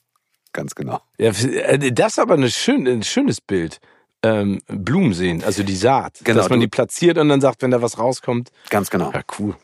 [0.53, 1.01] Ganz genau.
[1.19, 3.81] Ja, äh, das ist aber eine schön, ein schönes Bild.
[4.25, 6.21] Ähm, Blumen sehen, also die Saat.
[6.23, 8.51] Genau, dass man die platziert und dann sagt, wenn da was rauskommt.
[8.71, 9.11] Ganz genau.
[9.13, 9.57] Ja, cool.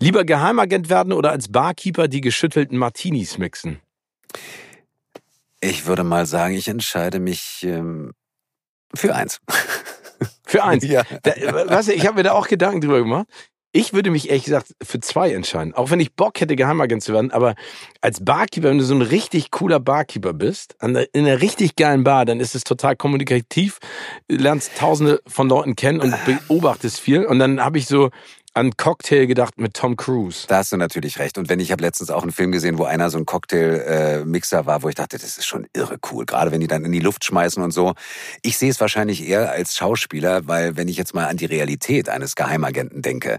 [0.00, 3.80] Lieber Geheimagent werden oder als Barkeeper die geschüttelten Martinis mixen?
[5.60, 8.12] Ich würde mal sagen, ich entscheide mich ähm,
[8.94, 9.40] für eins.
[10.44, 10.84] Für eins.
[10.88, 11.04] Ja.
[11.22, 13.26] Da, du, ich habe mir da auch Gedanken drüber gemacht.
[13.76, 15.74] Ich würde mich ehrlich gesagt für zwei entscheiden.
[15.74, 17.32] Auch wenn ich Bock hätte, Geheimagent zu werden.
[17.32, 17.56] Aber
[18.00, 22.24] als Barkeeper, wenn du so ein richtig cooler Barkeeper bist, in einer richtig geilen Bar,
[22.24, 23.80] dann ist es total kommunikativ.
[24.28, 27.24] lernst tausende von Leuten kennen und beobachtest viel.
[27.24, 28.10] Und dann habe ich so
[28.54, 30.46] an Cocktail gedacht mit Tom Cruise.
[30.46, 31.38] Da hast du natürlich recht.
[31.38, 34.66] Und wenn ich habe letztens auch einen Film gesehen, wo einer so ein Cocktail-Mixer äh,
[34.66, 36.24] war, wo ich dachte, das ist schon irre cool.
[36.24, 37.94] Gerade wenn die dann in die Luft schmeißen und so.
[38.42, 42.08] Ich sehe es wahrscheinlich eher als Schauspieler, weil wenn ich jetzt mal an die Realität
[42.08, 43.38] eines Geheimagenten denke,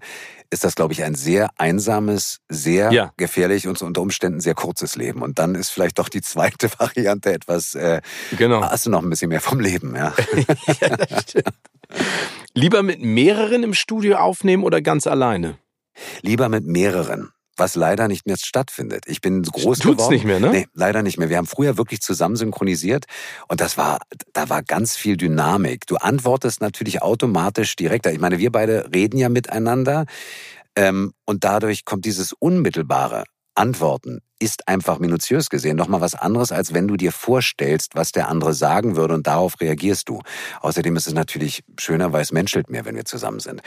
[0.49, 3.11] ist das, glaube ich, ein sehr einsames, sehr ja.
[3.17, 5.21] gefährlich und unter Umständen sehr kurzes Leben.
[5.21, 8.01] Und dann ist vielleicht doch die zweite Variante etwas, äh,
[8.37, 8.61] genau.
[8.61, 10.13] hast du noch ein bisschen mehr vom Leben, ja.
[10.81, 10.97] ja.
[12.53, 15.57] Lieber mit mehreren im Studio aufnehmen oder ganz alleine?
[16.21, 19.05] Lieber mit mehreren was leider nicht mehr stattfindet.
[19.07, 20.13] Ich bin groß Tut's geworden.
[20.13, 20.49] nicht mehr, ne?
[20.51, 21.29] Nee, leider nicht mehr.
[21.29, 23.05] Wir haben früher wirklich zusammen synchronisiert
[23.47, 23.99] und das war,
[24.33, 25.87] da war ganz viel Dynamik.
[25.87, 28.11] Du antwortest natürlich automatisch direkter.
[28.11, 30.05] Ich meine, wir beide reden ja miteinander
[30.75, 33.23] ähm, und dadurch kommt dieses Unmittelbare
[33.55, 38.27] Antworten ist einfach minutiös gesehen nochmal was anderes, als wenn du dir vorstellst, was der
[38.27, 40.21] andere sagen würde und darauf reagierst du.
[40.61, 43.61] Außerdem ist es natürlich schöner, weil es menschelt mehr, wenn wir zusammen sind.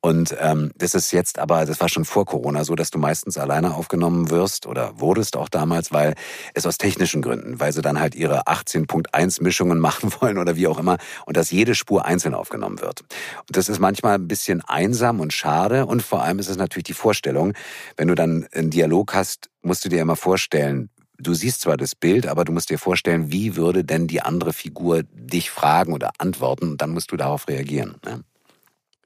[0.00, 3.36] Und ähm, das ist jetzt aber, das war schon vor Corona so, dass du meistens
[3.36, 6.14] alleine aufgenommen wirst oder wurdest auch damals, weil
[6.54, 10.68] es aus technischen Gründen, weil sie dann halt ihre 18.1 Mischungen machen wollen oder wie
[10.68, 13.00] auch immer und dass jede Spur einzeln aufgenommen wird.
[13.48, 16.84] Und das ist manchmal ein bisschen einsam und schade und vor allem ist es natürlich
[16.84, 17.54] die Vorstellung,
[17.96, 21.94] wenn du dann einen Dialog hast, musst du dir immer vorstellen, du siehst zwar das
[21.94, 26.10] Bild, aber du musst dir vorstellen, wie würde denn die andere Figur dich fragen oder
[26.18, 27.96] antworten und dann musst du darauf reagieren.
[28.04, 28.24] Ne?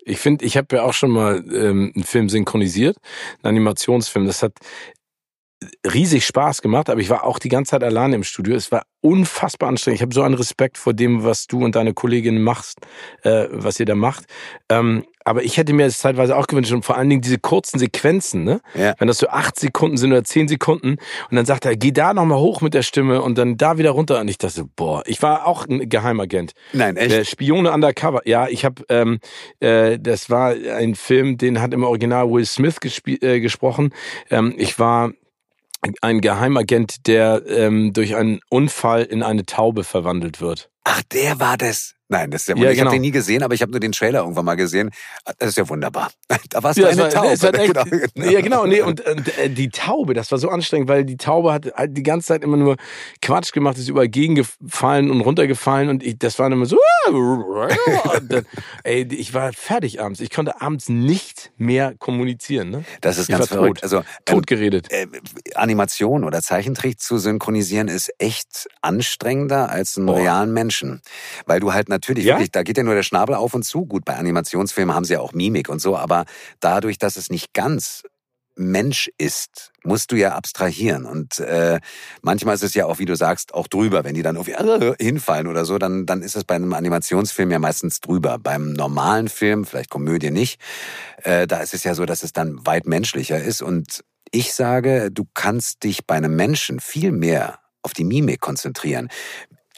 [0.09, 2.97] Ich finde, ich habe ja auch schon mal ähm, einen Film synchronisiert,
[3.43, 4.27] einen Animationsfilm.
[4.27, 4.53] Das hat
[5.91, 8.55] riesig Spaß gemacht, aber ich war auch die ganze Zeit alleine im Studio.
[8.55, 9.99] Es war unfassbar anstrengend.
[9.99, 12.79] Ich habe so einen Respekt vor dem, was du und deine Kollegin machst,
[13.23, 14.25] äh, was ihr da macht.
[14.69, 17.79] Ähm, aber ich hätte mir das zeitweise auch gewünscht und vor allen Dingen diese kurzen
[17.79, 18.61] Sequenzen, ne?
[18.75, 18.95] Ja.
[18.99, 20.99] Wenn das so acht Sekunden sind oder zehn Sekunden
[21.31, 23.91] und dann sagt er, geh da nochmal hoch mit der Stimme und dann da wieder
[23.91, 26.53] runter und ich dachte, boah, ich war auch ein Geheimagent.
[26.73, 27.13] Nein, echt?
[27.13, 28.21] Äh, Spione undercover.
[28.25, 29.19] Ja, ich habe, ähm,
[29.61, 33.95] äh, das war ein Film, den hat im Original Will Smith äh, gesprochen.
[34.31, 35.13] Ähm, ich war
[36.01, 40.71] ein Geheimagent, der ähm, durch einen Unfall in eine Taube verwandelt wird.
[40.85, 41.96] Ach, der war das.
[42.09, 42.67] Nein, das ist ja wunderbar.
[42.67, 42.91] Ja, ich genau.
[42.91, 44.91] habe den nie gesehen, aber ich habe nur den Trailer irgendwann mal gesehen.
[45.39, 46.11] Das ist ja wunderbar.
[46.51, 47.29] Da warst ja, du eine war, Taube.
[47.29, 47.75] Halt echt,
[48.15, 48.31] genau.
[48.31, 48.67] Ja, genau.
[48.67, 51.97] Nee, und, und äh, die Taube, das war so anstrengend, weil die Taube hat halt
[51.97, 52.77] die ganze Zeit immer nur
[53.21, 56.79] Quatsch gemacht, ist überall gegengefallen und runtergefallen und ich, das war immer so.
[58.29, 58.47] dann,
[58.85, 60.21] ey, ich war fertig abends.
[60.21, 62.71] Ich konnte abends nicht mehr kommunizieren.
[62.71, 62.85] Ne?
[63.01, 63.81] Das ist ich ganz verrückt.
[63.81, 64.91] Tot, also tot geredet.
[64.91, 65.07] Äh,
[65.55, 70.19] Animation oder Zeichentrick zu synchronisieren ist echt anstrengender als einen Boah.
[70.19, 71.03] realen Menschen,
[71.47, 72.35] weil du halt natürlich ja?
[72.35, 73.87] wirklich, da geht ja nur der Schnabel auf und zu.
[73.87, 76.25] Gut, bei Animationsfilmen haben sie ja auch Mimik und so, aber
[76.61, 78.03] dadurch, dass es nicht ganz
[78.57, 81.05] Mensch ist, musst du ja abstrahieren.
[81.05, 81.79] Und äh,
[82.23, 84.03] manchmal ist es ja auch, wie du sagst, auch drüber.
[84.05, 87.51] Wenn die dann irgendwie äh, hinfallen oder so, dann, dann ist es bei einem Animationsfilm
[87.51, 88.39] ja meistens drüber.
[88.39, 90.59] Beim normalen Film, vielleicht Komödie nicht,
[91.23, 93.61] äh, da ist es ja so, dass es dann weit menschlicher ist.
[93.61, 99.09] Und ich sage, du kannst dich bei einem Menschen viel mehr auf die Mimik konzentrieren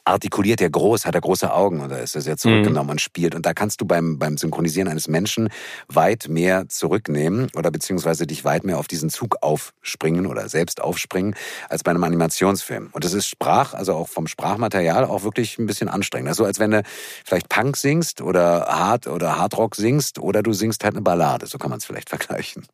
[0.08, 2.92] artikuliert er groß, hat er große Augen oder ist er sehr zurückgenommen mhm.
[2.92, 3.34] und spielt.
[3.34, 5.48] Und da kannst du beim, beim Synchronisieren eines Menschen
[5.88, 11.34] weit mehr zurücknehmen oder beziehungsweise dich weit mehr auf diesen Zug aufspringen oder selbst aufspringen
[11.68, 12.88] als bei einem Animationsfilm.
[12.92, 16.28] Und das ist Sprach, also auch vom Sprachmaterial auch wirklich ein bisschen anstrengend.
[16.28, 16.82] Also als wenn du
[17.24, 21.46] vielleicht Punk singst oder Hard oder Hardrock singst oder du singst halt eine Ballade.
[21.46, 22.66] So kann man es vielleicht vergleichen.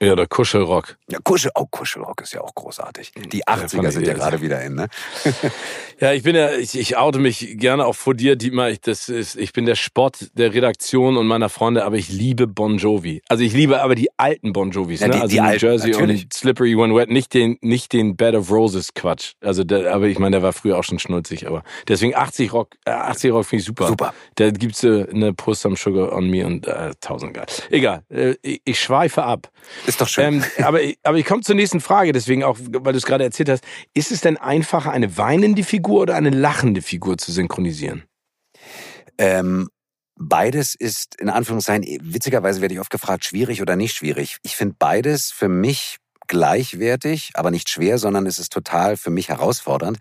[0.00, 0.96] Ja, der Kuschelrock.
[1.10, 3.12] Ja, Kuschel, oh, Kuschelrock ist ja auch großartig.
[3.32, 4.86] Die 80er ja, sind ja gerade wieder in, ne?
[6.00, 8.70] ja, ich bin ja, ich, ich oute mich gerne auch vor dir, Dietmar.
[8.70, 12.46] Ich, das ist, ich bin der Sport der Redaktion und meiner Freunde, aber ich liebe
[12.46, 13.22] Bon Jovi.
[13.28, 15.14] Also ich liebe aber die alten Bon Jovis, ja, ne?
[15.14, 16.22] Die, also die New alten, Jersey natürlich.
[16.22, 19.32] und Slippery When Wet, nicht den, nicht den Bed of Roses Quatsch.
[19.40, 22.76] Also, der, aber ich meine, der war früher auch schon schnulzig, aber deswegen 80 Rock,
[22.84, 23.88] äh, 80 Rock finde ich super.
[23.88, 24.14] Super.
[24.36, 27.46] Da gibt's äh, eine Post some Sugar on Me und äh, tausend geil.
[27.70, 29.50] Egal, äh, ich, ich schweife ab.
[29.86, 30.24] Ist doch schön.
[30.34, 33.48] Ähm, aber, aber ich komme zur nächsten Frage, deswegen auch, weil du es gerade erzählt
[33.48, 33.64] hast.
[33.94, 38.04] Ist es denn einfacher, eine weinende Figur oder eine lachende Figur zu synchronisieren?
[39.18, 39.68] Ähm,
[40.16, 44.38] beides ist in Anführungszeichen, witzigerweise werde ich oft gefragt, schwierig oder nicht schwierig.
[44.42, 49.28] Ich finde beides für mich gleichwertig, aber nicht schwer, sondern es ist total für mich
[49.28, 49.98] herausfordernd,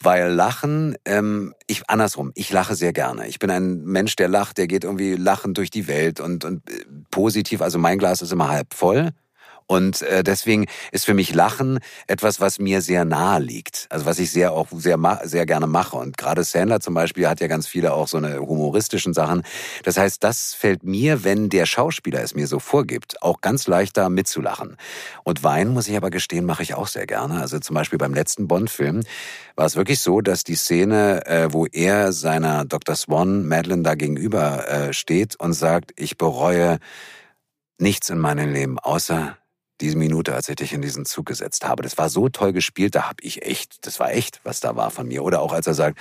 [0.00, 3.26] weil Lachen, ähm, ich andersrum, ich lache sehr gerne.
[3.28, 6.68] Ich bin ein Mensch, der lacht, der geht irgendwie lachend durch die Welt und, und
[6.70, 9.10] äh, positiv, also mein Glas ist immer halb voll.
[9.70, 11.78] Und äh, deswegen ist für mich Lachen
[12.08, 13.86] etwas, was mir sehr nahe liegt.
[13.88, 15.96] Also was ich sehr auch sehr sehr gerne mache.
[15.96, 19.44] Und gerade Sandler zum Beispiel hat ja ganz viele auch so eine humoristischen Sachen.
[19.84, 24.10] Das heißt, das fällt mir, wenn der Schauspieler es mir so vorgibt, auch ganz leichter
[24.10, 24.76] mitzulachen.
[25.22, 27.40] Und Wein, muss ich aber gestehen, mache ich auch sehr gerne.
[27.40, 29.04] Also zum Beispiel beim letzten Bond-Film
[29.54, 32.96] war es wirklich so, dass die Szene, äh, wo er seiner Dr.
[32.96, 36.80] Swan, Madeline, da gegenüber äh, steht und sagt, ich bereue
[37.78, 39.36] nichts in meinem Leben, außer
[39.80, 41.82] diese Minute, als ich dich in diesen Zug gesetzt habe.
[41.82, 44.90] Das war so toll gespielt, da habe ich echt, das war echt, was da war
[44.90, 45.24] von mir.
[45.24, 45.98] Oder auch als er sagt,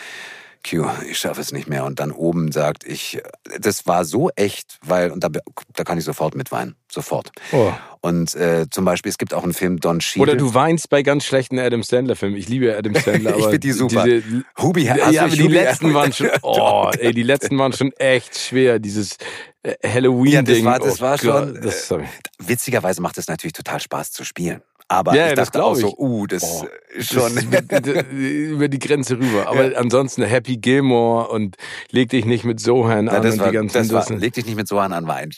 [0.68, 1.86] Q, ich schaffe es nicht mehr.
[1.86, 3.22] Und dann oben sagt, ich,
[3.60, 6.76] das war so echt, weil, und da, da kann ich sofort mitweinen.
[6.92, 7.32] Sofort.
[7.52, 7.72] Oh.
[8.02, 10.24] Und äh, zum Beispiel, es gibt auch einen Film Don Cheadle.
[10.24, 12.38] Oder du weinst bei ganz schlechten Adam Sandler-Filmen.
[12.38, 13.38] Ich liebe Adam Sandler.
[13.38, 14.04] ich finde die super.
[14.06, 17.92] Diese, Hubi, ja, ja aber die letzten waren schon, oh, ey, die letzten waren schon
[17.94, 18.80] echt schwer.
[18.80, 19.18] Dieses
[19.64, 20.66] äh, Halloween-Ding.
[20.66, 22.06] Ja, das war, das oh war schon, das, sorry.
[22.40, 24.62] witzigerweise macht es natürlich total Spaß zu spielen.
[24.92, 25.82] Aber ja, ich dachte auch ich.
[25.82, 26.68] so, uh, das oh,
[27.00, 29.48] schon das über die Grenze rüber.
[29.48, 29.78] Aber ja.
[29.78, 31.58] ansonsten Happy Gilmore und
[31.92, 34.48] leg dich nicht mit Sohan an das und war, die ganzen das war, Leg dich
[34.48, 35.30] nicht mit Sohan an war ein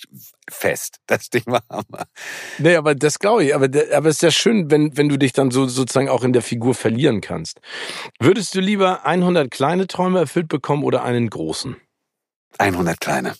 [0.49, 0.99] Fest.
[1.05, 2.05] Das Ding war Hammer.
[2.59, 3.53] Nee, aber das glaube ich.
[3.53, 6.31] Aber, aber es ist ja schön, wenn, wenn du dich dann so sozusagen auch in
[6.31, 7.59] der Figur verlieren kannst.
[8.19, 11.75] Würdest du lieber 100 kleine Träume erfüllt bekommen oder einen großen?
[12.57, 13.33] 100 kleine.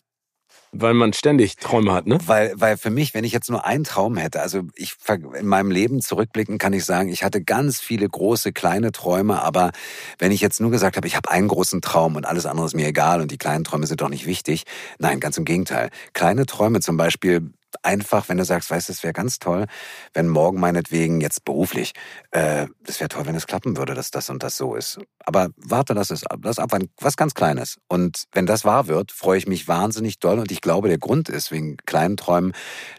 [0.73, 2.17] Weil man ständig Träume hat, ne?
[2.27, 4.95] Weil, weil für mich, wenn ich jetzt nur einen Traum hätte, also ich
[5.37, 9.71] in meinem Leben zurückblicken kann ich sagen, ich hatte ganz viele große, kleine Träume, aber
[10.17, 12.75] wenn ich jetzt nur gesagt habe, ich habe einen großen Traum und alles andere ist
[12.75, 14.63] mir egal und die kleinen Träume sind doch nicht wichtig,
[14.97, 15.89] nein, ganz im Gegenteil.
[16.13, 17.51] Kleine Träume zum Beispiel
[17.83, 19.65] einfach, wenn du sagst, weißt du, es wäre ganz toll,
[20.13, 21.93] wenn morgen meinetwegen jetzt beruflich,
[22.31, 24.99] äh, das wäre toll, wenn es klappen würde, dass das und das so ist.
[25.19, 27.77] Aber warte, das ist das ab, was ganz Kleines.
[27.87, 30.39] Und wenn das wahr wird, freue ich mich wahnsinnig doll.
[30.39, 32.53] Und ich glaube, der Grund ist wegen kleinen Träumen,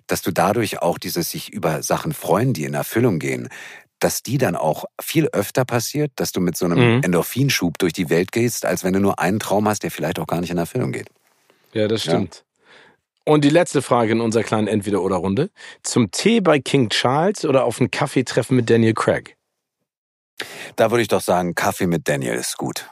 [0.07, 3.49] dass du dadurch auch dieses sich über Sachen freuen, die in Erfüllung gehen,
[4.03, 7.03] dass die dann auch viel öfter passiert, dass du mit so einem mhm.
[7.03, 10.27] Endorphinschub durch die Welt gehst, als wenn du nur einen Traum hast, der vielleicht auch
[10.27, 11.09] gar nicht in Erfüllung geht.
[11.73, 12.37] Ja, das stimmt.
[12.37, 12.43] Ja.
[13.25, 15.51] Und die letzte Frage in unserer kleinen Entweder-Oder-Runde.
[15.83, 19.37] Zum Tee bei King Charles oder auf ein Kaffeetreffen mit Daniel Craig?
[20.75, 22.91] Da würde ich doch sagen, Kaffee mit Daniel ist gut.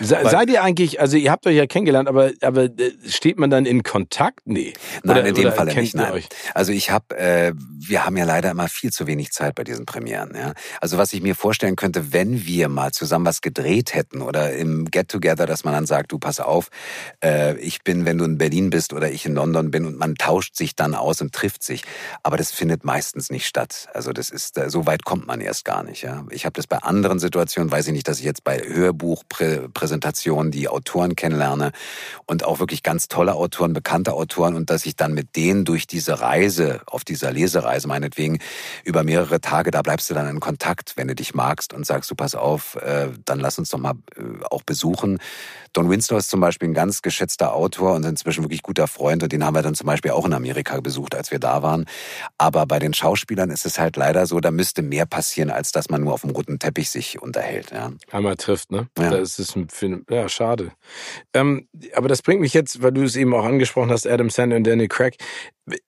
[0.00, 3.50] Se, seid ihr eigentlich, also ihr habt euch ja kennengelernt, aber, aber äh, steht man
[3.50, 4.40] dann in Kontakt?
[4.44, 4.72] Nee.
[5.02, 5.94] Nein, oder, in dem Fall nicht.
[5.94, 6.12] Nein.
[6.12, 6.28] Euch?
[6.54, 9.86] Also ich habe, äh, wir haben ja leider immer viel zu wenig Zeit bei diesen
[9.86, 10.32] Premieren.
[10.34, 10.52] Ja?
[10.80, 14.90] Also was ich mir vorstellen könnte, wenn wir mal zusammen was gedreht hätten oder im
[14.90, 16.68] Get-Together, dass man dann sagt, du pass auf,
[17.22, 20.14] äh, ich bin, wenn du in Berlin bist oder ich in London bin und man
[20.14, 21.82] tauscht sich dann aus und trifft sich.
[22.22, 23.88] Aber das findet meistens nicht statt.
[23.92, 26.02] Also das ist, äh, so weit kommt man erst gar nicht.
[26.02, 26.24] Ja?
[26.30, 29.24] Ich habe das bei anderen Situationen, weiß ich nicht, dass ich jetzt bei Hörbuch
[29.80, 31.72] Präsentationen die Autoren kennenlerne
[32.26, 35.86] und auch wirklich ganz tolle Autoren, bekannte Autoren und dass ich dann mit denen durch
[35.86, 38.40] diese Reise, auf dieser Lesereise meinetwegen,
[38.84, 42.10] über mehrere Tage, da bleibst du dann in Kontakt, wenn du dich magst und sagst,
[42.10, 45.18] du pass auf, äh, dann lass uns doch mal äh, auch besuchen.
[45.72, 49.32] Don Winslow ist zum Beispiel ein ganz geschätzter Autor und inzwischen wirklich guter Freund und
[49.32, 51.86] den haben wir dann zum Beispiel auch in Amerika besucht, als wir da waren.
[52.38, 55.88] Aber bei den Schauspielern ist es halt leider so, da müsste mehr passieren, als dass
[55.88, 57.70] man nur auf dem roten Teppich sich unterhält.
[57.70, 57.92] Ja.
[58.10, 58.88] Einmal trifft, ne?
[58.98, 59.10] Ja.
[59.10, 59.54] Da ist es
[60.10, 60.72] ja, schade.
[61.34, 64.56] Ähm, aber das bringt mich jetzt, weil du es eben auch angesprochen hast, Adam Sandler
[64.56, 65.16] und Daniel Craig.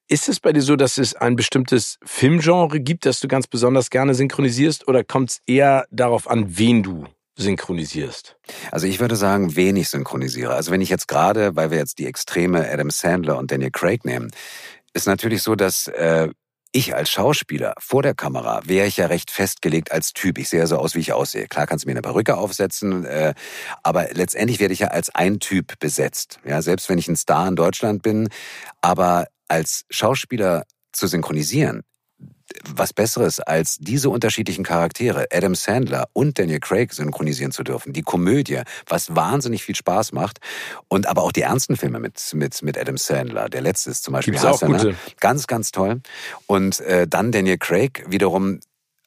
[0.08, 3.90] Ist es bei dir so, dass es ein bestimmtes Filmgenre gibt, das du ganz besonders
[3.90, 8.36] gerne synchronisierst, oder kommt es eher darauf an, wen du synchronisierst?
[8.70, 10.54] Also ich würde sagen, wenig synchronisiere.
[10.54, 14.04] Also wenn ich jetzt gerade, weil wir jetzt die Extreme Adam Sandler und Daniel Craig
[14.04, 14.30] nehmen,
[14.92, 16.28] ist natürlich so, dass äh,
[16.72, 20.38] ich als Schauspieler vor der Kamera wäre ich ja recht festgelegt als Typ.
[20.38, 21.46] Ich sehe ja so aus, wie ich aussehe.
[21.46, 23.34] Klar kannst du mir eine Perücke aufsetzen, äh,
[23.82, 26.40] aber letztendlich werde ich ja als ein Typ besetzt.
[26.44, 28.28] Ja, selbst wenn ich ein Star in Deutschland bin,
[28.80, 31.82] aber als Schauspieler zu synchronisieren,
[32.68, 37.92] was Besseres als diese unterschiedlichen Charaktere, Adam Sandler und Daniel Craig, synchronisieren zu dürfen.
[37.92, 40.38] Die Komödie, was wahnsinnig viel Spaß macht.
[40.88, 43.48] Und aber auch die ernsten Filme mit, mit, mit Adam Sandler.
[43.48, 44.78] Der letzte ist zum Beispiel Gibt's auch Hasselner.
[44.78, 44.96] gute.
[45.20, 46.00] Ganz, ganz toll.
[46.46, 48.60] Und äh, dann Daniel Craig wiederum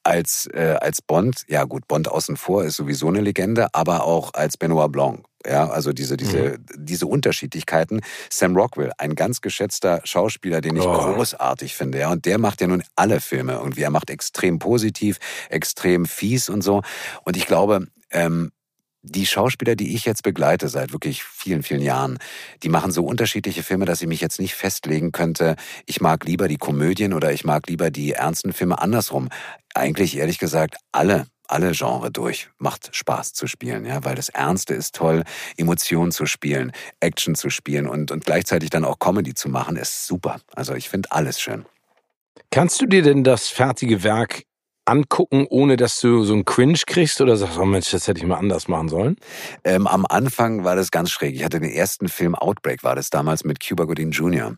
[0.03, 4.33] als, äh, als Bond, ja gut, Bond außen vor ist sowieso eine Legende, aber auch
[4.33, 5.25] als Benoit Blanc.
[5.47, 8.01] Ja, also diese, diese, diese Unterschiedlichkeiten.
[8.31, 11.13] Sam Rockwell, ein ganz geschätzter Schauspieler, den ich Oh.
[11.13, 12.11] großartig finde, ja.
[12.11, 13.81] Und der macht ja nun alle Filme irgendwie.
[13.83, 15.17] Er macht extrem positiv,
[15.49, 16.81] extrem fies und so.
[17.23, 18.51] Und ich glaube, ähm,
[19.07, 22.17] die Schauspieler, die ich jetzt begleite seit wirklich vielen, vielen Jahren,
[22.63, 25.55] die machen so unterschiedliche Filme, dass ich mich jetzt nicht festlegen könnte,
[25.85, 29.29] ich mag lieber die Komödien oder ich mag lieber die ernsten Filme andersrum.
[29.75, 32.49] Eigentlich, ehrlich gesagt, alle alle Genre durch.
[32.57, 35.23] Macht Spaß zu spielen, ja, weil das Ernste ist toll,
[35.57, 40.07] Emotionen zu spielen, Action zu spielen und, und gleichzeitig dann auch Comedy zu machen, ist
[40.07, 40.39] super.
[40.55, 41.65] Also ich finde alles schön.
[42.51, 44.43] Kannst du dir denn das fertige Werk
[44.85, 48.25] angucken, ohne dass du so einen Cringe kriegst oder sagst, oh Mensch, das hätte ich
[48.25, 49.17] mal anders machen sollen?
[49.63, 51.35] Ähm, am Anfang war das ganz schräg.
[51.35, 54.47] Ich hatte den ersten Film Outbreak, war das damals mit Cuba Gooding Jr.
[54.47, 54.57] Und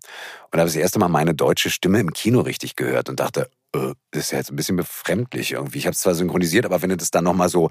[0.52, 3.50] da habe ich das erste Mal meine deutsche Stimme im Kino richtig gehört und dachte,
[3.74, 5.80] äh, das ist ja jetzt ein bisschen befremdlich irgendwie.
[5.80, 7.70] Ich habe es zwar synchronisiert, aber wenn du das dann nochmal so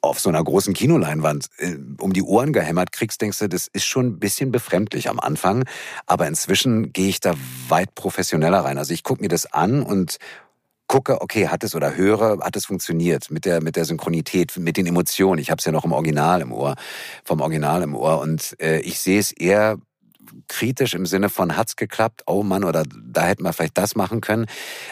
[0.00, 3.86] auf so einer großen Kinoleinwand äh, um die Ohren gehämmert kriegst, denkst du, das ist
[3.86, 5.64] schon ein bisschen befremdlich am Anfang.
[6.06, 7.34] Aber inzwischen gehe ich da
[7.68, 8.78] weit professioneller rein.
[8.78, 10.18] Also ich gucke mir das an und
[10.86, 14.76] gucke, okay, hat es oder höre, hat es funktioniert mit der mit der Synchronität, mit
[14.76, 15.40] den Emotionen.
[15.40, 16.74] Ich habe es ja noch im Original im Ohr,
[17.24, 19.78] vom Original im Ohr und äh, ich sehe es eher
[20.48, 24.20] kritisch im Sinne von hat's geklappt, oh Mann, oder da hätten wir vielleicht das machen
[24.20, 24.46] können.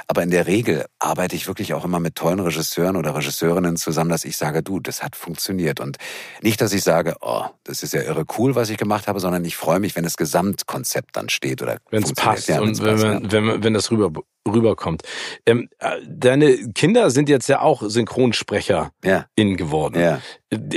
[0.07, 4.11] Aber in der Regel arbeite ich wirklich auch immer mit tollen Regisseuren oder Regisseurinnen zusammen,
[4.11, 5.81] dass ich sage, du, das hat funktioniert.
[5.81, 5.97] Und
[6.43, 9.45] nicht, dass ich sage, oh, das ist ja irre cool, was ich gemacht habe, sondern
[9.45, 12.93] ich freue mich, wenn das Gesamtkonzept dann steht oder Wenn es passt Ja, und wenn,
[12.95, 13.33] passt, man, ja.
[13.33, 15.03] wenn, wenn das rüber, rüberkommt.
[15.47, 20.01] Ähm, äh, deine Kinder sind jetzt ja auch Synchronsprecher Ja, in geworden.
[20.01, 20.21] ja.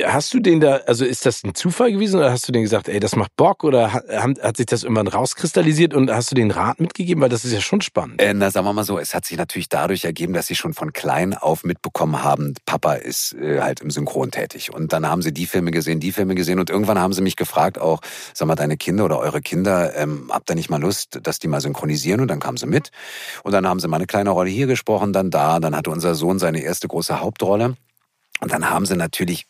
[0.06, 2.88] Hast du den da, also ist das ein Zufall gewesen oder hast du denen gesagt,
[2.88, 6.52] ey, das macht Bock oder haben- hat sich das irgendwann rauskristallisiert und hast du den
[6.52, 7.22] Rat mitgegeben?
[7.22, 8.22] Weil das ist ja schon spannend.
[8.22, 10.74] Äh, na, sagen wir mal so, es hat sich natürlich dadurch ergeben, dass sie schon
[10.74, 14.74] von klein auf mitbekommen haben, Papa ist äh, halt im Synchron tätig.
[14.74, 17.36] Und dann haben sie die Filme gesehen, die Filme gesehen und irgendwann haben sie mich
[17.36, 18.02] gefragt, auch,
[18.34, 21.48] sag mal, deine Kinder oder eure Kinder, ähm, habt ihr nicht mal Lust, dass die
[21.48, 22.22] mal synchronisieren?
[22.22, 22.92] Und dann kamen sie mit.
[23.44, 25.60] Und dann haben sie mal eine kleine Rolle hier gesprochen, dann da.
[25.60, 27.76] Dann hatte unser Sohn seine erste große Hauptrolle.
[28.42, 29.46] Und dann haben sie natürlich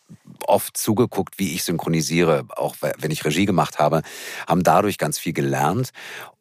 [0.48, 4.04] oft zugeguckt, wie ich synchronisiere, auch wenn ich Regie gemacht habe,
[4.48, 5.90] haben dadurch ganz viel gelernt.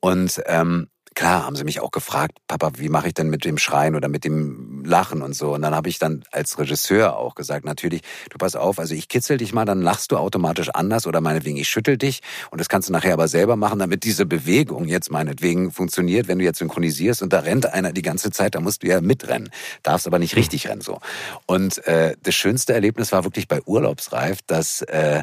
[0.00, 3.58] Und ähm, klar haben sie mich auch gefragt, Papa, wie mache ich denn mit dem
[3.58, 5.54] Schreien oder mit dem Lachen und so.
[5.54, 9.08] Und dann habe ich dann als Regisseur auch gesagt, natürlich, du pass auf, also ich
[9.08, 12.20] kitzel dich mal, dann lachst du automatisch anders oder meinetwegen, ich schüttel dich.
[12.50, 16.38] Und das kannst du nachher aber selber machen, damit diese Bewegung jetzt meinetwegen funktioniert, wenn
[16.38, 19.50] du jetzt synchronisierst und da rennt einer die ganze Zeit, da musst du ja mitrennen.
[19.82, 21.00] Darfst aber nicht richtig rennen so.
[21.46, 25.22] Und äh, das schönste Erlebnis war wirklich bei Urlaubsreif, dass äh,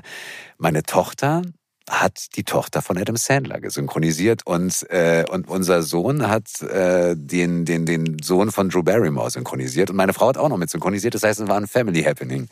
[0.58, 1.44] meine Tochter
[1.92, 7.66] hat die Tochter von Adam Sandler gesynchronisiert und äh, und unser Sohn hat äh, den
[7.66, 11.16] den den Sohn von Drew Barrymore synchronisiert und meine Frau hat auch noch mit synchronisiert.
[11.16, 12.48] Das heißt, es war ein Family Happening.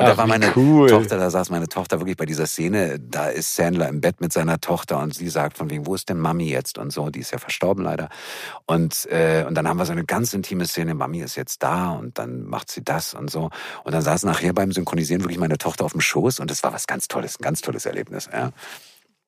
[0.00, 0.88] Und Ach, da war meine cool.
[0.88, 2.98] Tochter, da saß meine Tochter wirklich bei dieser Szene.
[2.98, 6.08] Da ist Sandler im Bett mit seiner Tochter und sie sagt von wegen, wo ist
[6.08, 7.10] denn Mami jetzt und so.
[7.10, 8.08] Die ist ja verstorben leider.
[8.64, 10.94] Und äh, und dann haben wir so eine ganz intime Szene.
[10.94, 13.50] Mami ist jetzt da und dann macht sie das und so.
[13.84, 16.72] Und dann saß nachher beim Synchronisieren wirklich meine Tochter auf dem Schoß und das war
[16.72, 18.26] was ganz Tolles, ein ganz tolles Erlebnis.
[18.32, 18.52] Ja.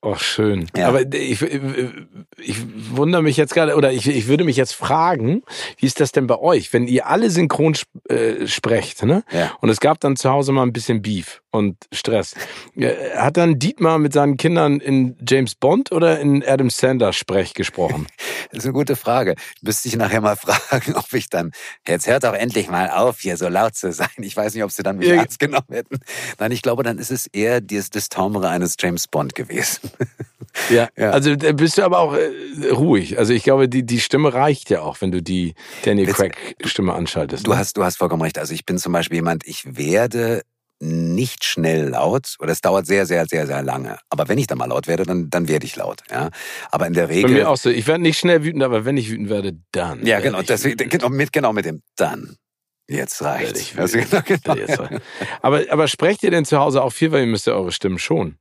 [0.05, 0.67] Oh, schön.
[0.77, 0.89] Ja.
[0.89, 2.57] Aber ich, ich
[2.91, 5.45] wundere mich jetzt gerade, oder ich, ich würde mich jetzt fragen,
[5.79, 9.23] wie ist das denn bei euch, wenn ihr alle synchron sp äh, sprecht, ne?
[9.31, 9.53] Ja.
[9.61, 12.35] Und es gab dann zu Hause mal ein bisschen Beef und Stress.
[12.75, 17.55] Äh, Hat dann Dietmar mit seinen Kindern in James Bond oder in Adam Sandler Sprech
[17.55, 18.07] gesprochen?
[18.51, 19.35] Das ist eine gute Frage.
[19.63, 21.53] Müsste ich nachher mal fragen, ob ich dann,
[21.89, 24.09] jetzt hört doch endlich mal auf, hier so laut zu sein.
[24.19, 25.15] Ich weiß nicht, ob sie dann mich Ja.
[25.15, 26.01] ernst genommen hätten.
[26.39, 29.91] Nein, ich glaube, dann ist es eher das, das Timbre eines James Bond gewesen.
[30.71, 30.89] Ja.
[30.99, 31.11] Ja.
[31.11, 32.31] Also da bist du aber auch äh,
[32.71, 33.19] ruhig.
[33.19, 36.37] Also ich glaube, die, die Stimme reicht ja auch, wenn du die Daniel Witz- Craig
[36.65, 37.47] Stimme anschaltest.
[37.47, 37.57] Du ne?
[37.57, 38.39] hast, du hast vollkommen recht.
[38.39, 40.43] Also ich bin zum Beispiel jemand, ich werde
[40.83, 43.99] nicht schnell laut oder es dauert sehr, sehr, sehr, sehr lange.
[44.11, 46.01] Aber wenn ich dann mal laut werde, dann, dann werde ich laut.
[46.11, 46.29] Ja.
[46.71, 47.31] Aber in der Bei Regel.
[47.31, 47.71] mir auch so.
[47.71, 50.05] Ich werde nicht schnell wütend, aber wenn ich wütend werde, dann.
[50.05, 50.41] ja, genau.
[50.41, 50.91] wütend.
[50.91, 52.37] genau, mit, genau mit dem dann.
[52.89, 53.23] Jetzt
[53.55, 54.89] ich Also, genau, genau.
[55.41, 57.99] Aber, aber sprecht ihr denn zu Hause auch viel, weil ihr müsst ja eure Stimmen
[57.99, 58.37] schon?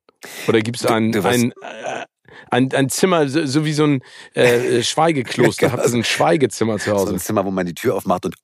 [0.47, 2.05] Oder gibt es ein, du ein, äh,
[2.49, 4.01] ein, ein Zimmer, so, so wie so ein
[4.33, 5.67] äh, Schweigekloster?
[5.67, 5.77] Ja, genau.
[5.77, 7.13] Habt ihr so ein Schweigezimmer zu So Hause?
[7.13, 8.35] ein Zimmer, wo man die Tür aufmacht und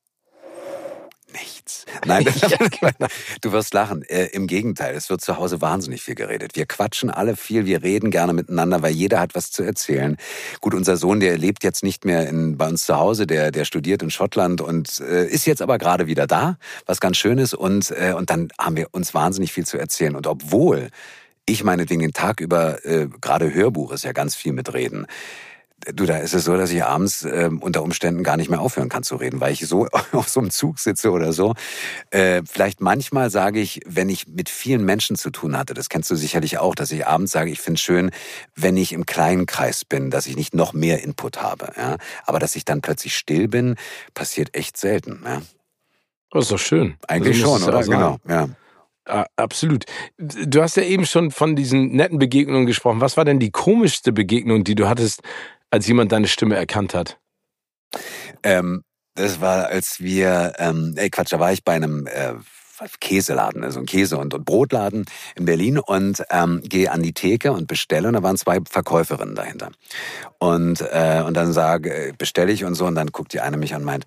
[1.33, 1.85] nichts.
[2.05, 2.25] Nein,
[3.41, 4.03] du wirst lachen.
[4.03, 6.55] Äh, Im Gegenteil, es wird zu Hause wahnsinnig viel geredet.
[6.55, 10.17] Wir quatschen alle viel, wir reden gerne miteinander, weil jeder hat was zu erzählen.
[10.61, 13.65] Gut, unser Sohn, der lebt jetzt nicht mehr in, bei uns zu Hause, der, der
[13.65, 17.53] studiert in Schottland und äh, ist jetzt aber gerade wieder da, was ganz schön ist.
[17.53, 20.15] Und, äh, und dann haben wir uns wahnsinnig viel zu erzählen.
[20.15, 20.89] Und obwohl
[21.47, 25.07] ich meinetwegen den Tag über, äh, gerade Hörbuch ist ja ganz viel mit Reden.
[25.93, 28.89] Du, da ist es so, dass ich abends äh, unter Umständen gar nicht mehr aufhören
[28.89, 31.53] kann zu reden, weil ich so auf so einem Zug sitze oder so.
[32.09, 36.09] Äh, vielleicht manchmal sage ich, wenn ich mit vielen Menschen zu tun hatte, das kennst
[36.11, 38.11] du sicherlich auch, dass ich abends sage, ich finde es schön,
[38.55, 41.71] wenn ich im kleinen Kreis bin, dass ich nicht noch mehr Input habe.
[41.77, 41.97] Ja?
[42.25, 43.75] Aber dass ich dann plötzlich still bin,
[44.15, 45.21] passiert echt selten.
[45.23, 45.41] Ja?
[46.31, 46.97] Das ist doch schön.
[47.07, 47.83] Eigentlich also schon, oder?
[47.83, 48.49] Genau, ja.
[49.35, 49.85] Absolut.
[50.17, 53.01] Du hast ja eben schon von diesen netten Begegnungen gesprochen.
[53.01, 55.21] Was war denn die komischste Begegnung, die du hattest,
[55.71, 57.19] als jemand deine Stimme erkannt hat?
[58.43, 58.83] Ähm,
[59.15, 62.33] das war, als wir, ähm, ey Quatsch, da war ich bei einem äh,
[62.99, 65.05] Käseladen, also ein Käse- und, und Brotladen
[65.35, 69.33] in Berlin und ähm, gehe an die Theke und bestelle und da waren zwei Verkäuferinnen
[69.33, 69.71] dahinter.
[70.37, 73.73] Und, äh, und dann sage, bestelle ich und so und dann guckt die eine mich
[73.73, 74.05] an und meint,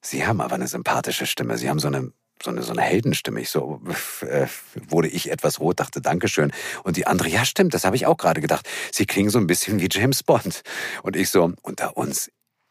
[0.00, 1.58] Sie haben aber eine sympathische Stimme.
[1.58, 2.12] Sie haben so eine
[2.42, 3.40] so eine, so eine Heldenstimme.
[3.40, 3.80] Ich so
[4.22, 4.46] äh,
[4.88, 6.52] wurde ich etwas rot, dachte Dankeschön.
[6.84, 8.68] Und die andere, ja stimmt, das habe ich auch gerade gedacht.
[8.92, 10.62] Sie klingen so ein bisschen wie James Bond.
[11.02, 12.30] Und ich so, unter uns,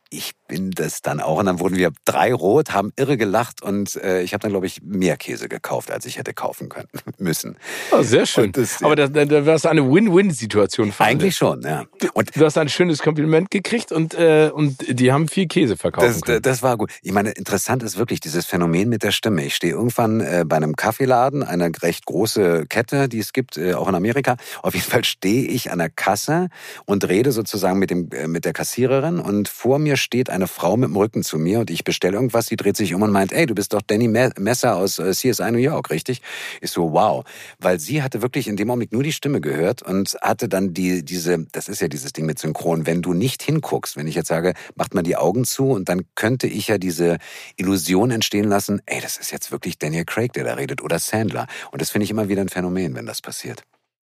[0.09, 1.39] ich bin das dann auch.
[1.39, 4.65] Und dann wurden wir drei rot, haben irre gelacht und äh, ich habe dann, glaube
[4.65, 6.87] ich, mehr Käse gekauft, als ich hätte kaufen können
[7.17, 7.57] müssen.
[7.91, 8.51] Oh, sehr schön.
[8.51, 10.93] Das, Aber da, da war es eine Win-Win-Situation.
[10.99, 11.85] Eigentlich schon, ja.
[12.13, 16.07] Und du hast ein schönes Kompliment gekriegt und, äh, und die haben viel Käse verkauft.
[16.07, 16.41] Das, können.
[16.41, 16.91] das war gut.
[17.01, 19.43] Ich meine, interessant ist wirklich dieses Phänomen mit der Stimme.
[19.45, 23.73] Ich stehe irgendwann äh, bei einem Kaffeeladen, eine recht große Kette, die es gibt, äh,
[23.73, 24.37] auch in Amerika.
[24.61, 26.49] Auf jeden Fall stehe ich an der Kasse
[26.85, 30.77] und rede sozusagen mit, dem, äh, mit der Kassiererin und vor mir steht eine Frau
[30.77, 33.33] mit dem Rücken zu mir und ich bestelle irgendwas, sie dreht sich um und meint,
[33.33, 36.21] ey, du bist doch Danny Messer aus äh, CSI New York, richtig?
[36.61, 37.25] Ich so, wow.
[37.59, 41.03] Weil sie hatte wirklich in dem Augenblick nur die Stimme gehört und hatte dann die,
[41.03, 44.27] diese, das ist ja dieses Ding mit Synchron, wenn du nicht hinguckst, wenn ich jetzt
[44.27, 47.17] sage, macht mal die Augen zu und dann könnte ich ja diese
[47.57, 51.47] Illusion entstehen lassen, ey, das ist jetzt wirklich Daniel Craig, der da redet oder Sandler.
[51.71, 53.63] Und das finde ich immer wieder ein Phänomen, wenn das passiert.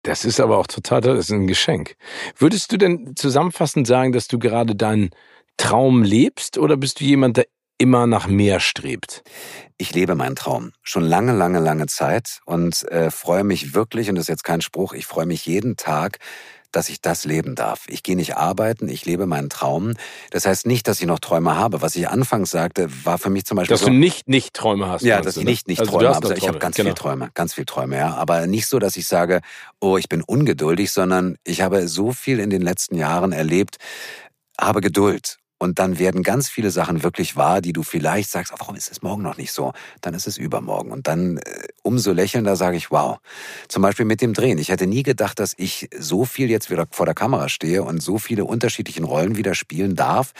[0.02, 1.94] Das ist aber auch total, das ist ein Geschenk.
[2.36, 5.10] Würdest du denn zusammenfassend sagen, dass du gerade deinen
[5.60, 7.46] Traum lebst oder bist du jemand, der
[7.76, 9.22] immer nach mehr strebt?
[9.76, 14.14] Ich lebe meinen Traum schon lange, lange, lange Zeit und äh, freue mich wirklich, und
[14.14, 16.18] das ist jetzt kein Spruch, ich freue mich jeden Tag,
[16.72, 17.84] dass ich das leben darf.
[17.88, 19.94] Ich gehe nicht arbeiten, ich lebe meinen Traum.
[20.30, 21.82] Das heißt nicht, dass ich noch Träume habe.
[21.82, 23.74] Was ich anfangs sagte, war für mich zum Beispiel.
[23.74, 25.02] Dass so, du nicht nicht Träume hast.
[25.02, 26.34] Ja, dass ich nicht nicht also Träume habe.
[26.38, 26.88] Ich habe ganz genau.
[26.88, 28.14] viel Träume, ganz viel Träume, ja.
[28.14, 29.40] Aber nicht so, dass ich sage,
[29.80, 33.76] oh, ich bin ungeduldig, sondern ich habe so viel in den letzten Jahren erlebt,
[34.58, 38.56] habe Geduld und dann werden ganz viele Sachen wirklich wahr, die du vielleicht sagst, oh,
[38.58, 39.74] warum ist es morgen noch nicht so?
[40.00, 40.90] Dann ist es übermorgen.
[40.90, 43.18] Und dann äh, umso lächelnder sage ich, wow.
[43.68, 44.56] Zum Beispiel mit dem Drehen.
[44.56, 48.02] Ich hätte nie gedacht, dass ich so viel jetzt wieder vor der Kamera stehe und
[48.02, 50.32] so viele unterschiedlichen Rollen wieder spielen darf.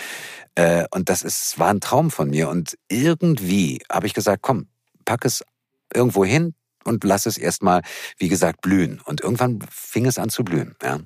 [0.55, 2.49] Äh, und das ist, war ein Traum von mir.
[2.49, 4.69] Und irgendwie habe ich gesagt, komm,
[5.05, 5.45] pack es
[5.93, 6.55] irgendwo hin
[6.85, 7.83] und lass es erstmal,
[8.17, 9.03] wie gesagt, blühen.
[9.05, 10.77] Und irgendwann fing es an zu blühen.
[10.83, 11.01] Ja.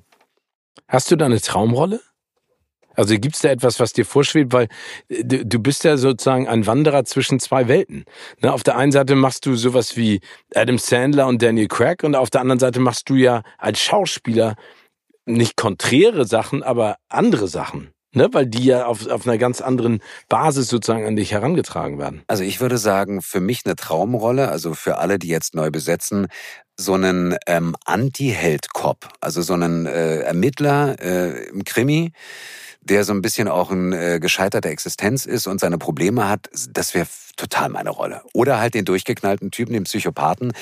[0.87, 1.99] Hast du da eine Traumrolle?
[2.95, 4.67] Also gibt es da etwas, was dir vorschwebt, weil
[5.09, 8.05] äh, du, bist ja sozusagen ein Wanderer zwischen zwei Welten.
[8.41, 10.21] Ne, auf der einen Seite machst du sowas wie
[10.53, 14.55] Adam Sandler und Daniel Craig und auf der anderen Seite machst du ja als Schauspieler
[15.25, 17.91] nicht konträre Sachen, aber andere Sachen.
[18.13, 22.23] Ne, weil die ja auf, auf einer ganz anderen Basis sozusagen an dich herangetragen werden.
[22.27, 26.27] Also ich würde sagen, für mich eine Traumrolle, also für alle, die jetzt neu besetzen,
[26.77, 32.13] so einen ähm, Anti-Held-Cop, also so einen äh, Ermittler äh, im Krimi,
[32.85, 36.93] der so ein bisschen auch ein äh, gescheiterter Existenz ist und seine Probleme hat, das
[36.93, 38.21] wäre total meine Rolle.
[38.33, 40.53] Oder halt den durchgeknallten Typen, den Psychopathen.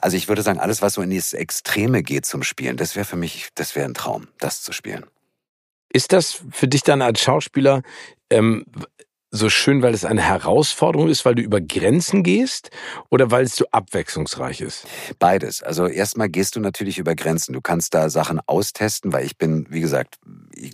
[0.00, 3.06] Also ich würde sagen, alles, was so in dieses Extreme geht zum Spielen, das wäre
[3.06, 5.06] für mich, das wäre ein Traum, das zu spielen.
[5.90, 7.82] Ist das für dich dann als Schauspieler
[8.28, 8.66] ähm,
[9.30, 12.70] so schön, weil es eine Herausforderung ist, weil du über Grenzen gehst
[13.10, 14.86] oder weil es so abwechslungsreich ist?
[15.18, 15.62] Beides.
[15.62, 17.52] Also erstmal gehst du natürlich über Grenzen.
[17.52, 20.16] Du kannst da Sachen austesten, weil ich bin, wie gesagt,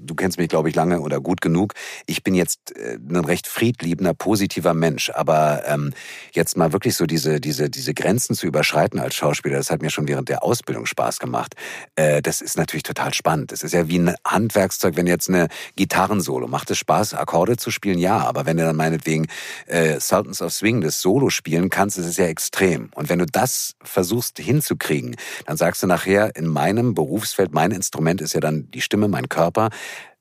[0.03, 1.75] du kennst mich, glaube ich, lange oder gut genug.
[2.07, 5.11] Ich bin jetzt äh, ein recht friedliebender, positiver Mensch.
[5.11, 5.93] Aber ähm,
[6.33, 9.91] jetzt mal wirklich so diese, diese, diese Grenzen zu überschreiten als Schauspieler, das hat mir
[9.91, 11.55] schon während der Ausbildung Spaß gemacht.
[11.97, 13.53] Äh, das ist natürlich total spannend.
[13.53, 17.71] Das ist ja wie ein Handwerkszeug, wenn jetzt eine Gitarrensolo macht es Spaß, Akkorde zu
[17.71, 19.27] spielen, ja, aber wenn du dann meinetwegen
[19.67, 22.91] äh, Sultans of Swing das Solo spielen kannst, ist es ja extrem.
[22.95, 25.17] Und wenn du das versuchst hinzukriegen,
[25.47, 29.29] dann sagst du nachher, in meinem Berufsfeld, mein Instrument ist ja dann die Stimme, mein
[29.29, 29.71] Körper,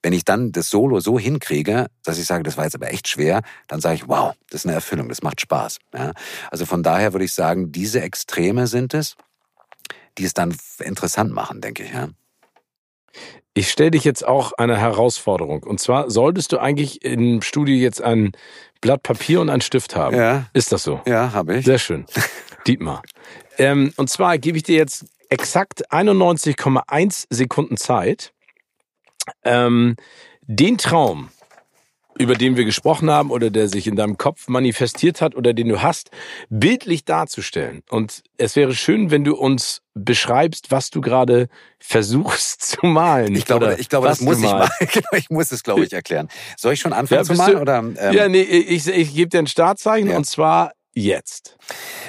[0.04, 3.08] wenn ich dann das Solo so hinkriege, dass ich sage, das war jetzt aber echt
[3.08, 5.80] schwer, dann sage ich, wow, das ist eine Erfüllung, das macht Spaß.
[5.94, 6.12] Ja?
[6.52, 9.16] Also von daher würde ich sagen, diese Extreme sind es,
[10.18, 11.94] die es dann interessant machen, denke ich.
[11.94, 12.10] Ja?
[13.54, 15.64] Ich stelle dich jetzt auch eine Herausforderung.
[15.64, 18.32] Und zwar solltest du eigentlich im Studio jetzt ein
[18.82, 20.18] Blatt Papier und einen Stift haben.
[20.18, 20.48] Ja.
[20.54, 21.00] Ist das so?
[21.06, 21.66] Ja, habe ich.
[21.66, 22.06] Sehr schön.
[22.68, 23.04] Dietmar.
[23.58, 28.34] Ähm, und zwar gebe ich dir jetzt exakt 91,1 Sekunden Zeit,
[29.44, 29.96] ähm,
[30.42, 31.30] den Traum,
[32.18, 35.68] über den wir gesprochen haben oder der sich in deinem Kopf manifestiert hat oder den
[35.68, 36.12] du hast,
[36.50, 37.82] bildlich darzustellen.
[37.90, 41.48] Und es wäre schön, wenn du uns beschreibst, was du gerade
[41.80, 43.36] versuchst zu malen.
[43.36, 44.70] Ich glaube, ich glaube, das muss ich mal.
[44.80, 46.30] Genau, ich muss es, glaube ich, erklären.
[46.58, 47.56] Soll ich schon anfangen ja, zu malen?
[47.56, 50.18] Du, oder, ähm, ja, nee, ich, ich gebe dir ein Startzeichen ja.
[50.18, 51.58] und zwar jetzt.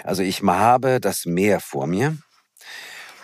[0.03, 2.19] Also ich habe das Meer vor mir.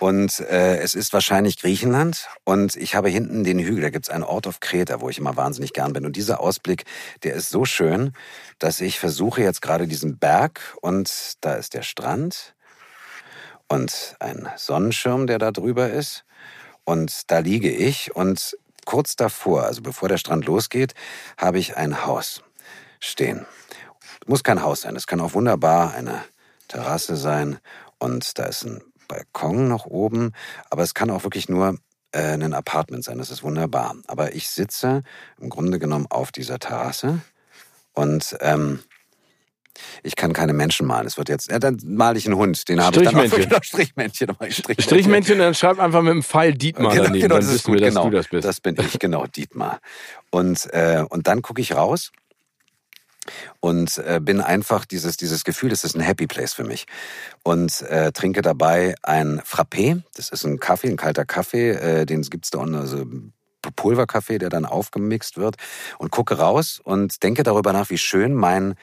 [0.00, 2.26] Und äh, es ist wahrscheinlich Griechenland.
[2.44, 5.36] Und ich habe hinten den Hügel, da gibt's einen Ort auf Kreta, wo ich immer
[5.36, 6.06] wahnsinnig gern bin.
[6.06, 6.84] Und dieser Ausblick,
[7.22, 8.14] der ist so schön,
[8.58, 12.54] dass ich versuche jetzt gerade diesen Berg und da ist der Strand
[13.68, 16.24] und ein Sonnenschirm, der da drüber ist.
[16.84, 20.94] Und da liege ich und kurz davor, also bevor der Strand losgeht,
[21.36, 22.42] habe ich ein Haus
[23.00, 23.44] stehen.
[24.26, 26.24] Muss kein Haus sein, es kann auch wunderbar eine
[26.68, 27.58] Terrasse sein
[27.98, 28.80] und da ist ein
[29.10, 30.32] Balkon noch oben,
[30.70, 31.78] aber es kann auch wirklich nur
[32.12, 33.18] äh, ein Apartment sein.
[33.18, 33.96] Das ist wunderbar.
[34.06, 35.02] Aber ich sitze
[35.40, 37.20] im Grunde genommen auf dieser Terrasse
[37.92, 38.78] und ähm,
[40.02, 41.06] ich kann keine Menschen malen.
[41.06, 42.68] Es wird jetzt, ja, dann male ich einen Hund.
[42.68, 44.28] Den habe ich dann auch genau, Strichmännchen.
[44.30, 44.84] Strichmännchen.
[44.84, 47.22] Strichmännchen, dann schreib einfach mit dem Pfeil Dietmar genau, daneben.
[47.22, 48.44] Genau, dann wissen wir, dass genau, du das bist.
[48.44, 49.80] Das bin ich, genau, Dietmar.
[50.30, 52.12] Und, äh, und dann gucke ich raus
[53.60, 56.86] und äh, bin einfach dieses dieses Gefühl, das ist ein Happy Place für mich
[57.42, 60.02] und äh, trinke dabei ein Frappé.
[60.14, 63.04] Das ist ein Kaffee, ein kalter Kaffee, äh, den gibt's da unten, also
[63.76, 65.56] Pulverkaffee, der dann aufgemixt wird
[65.98, 68.74] und gucke raus und denke darüber nach, wie schön mein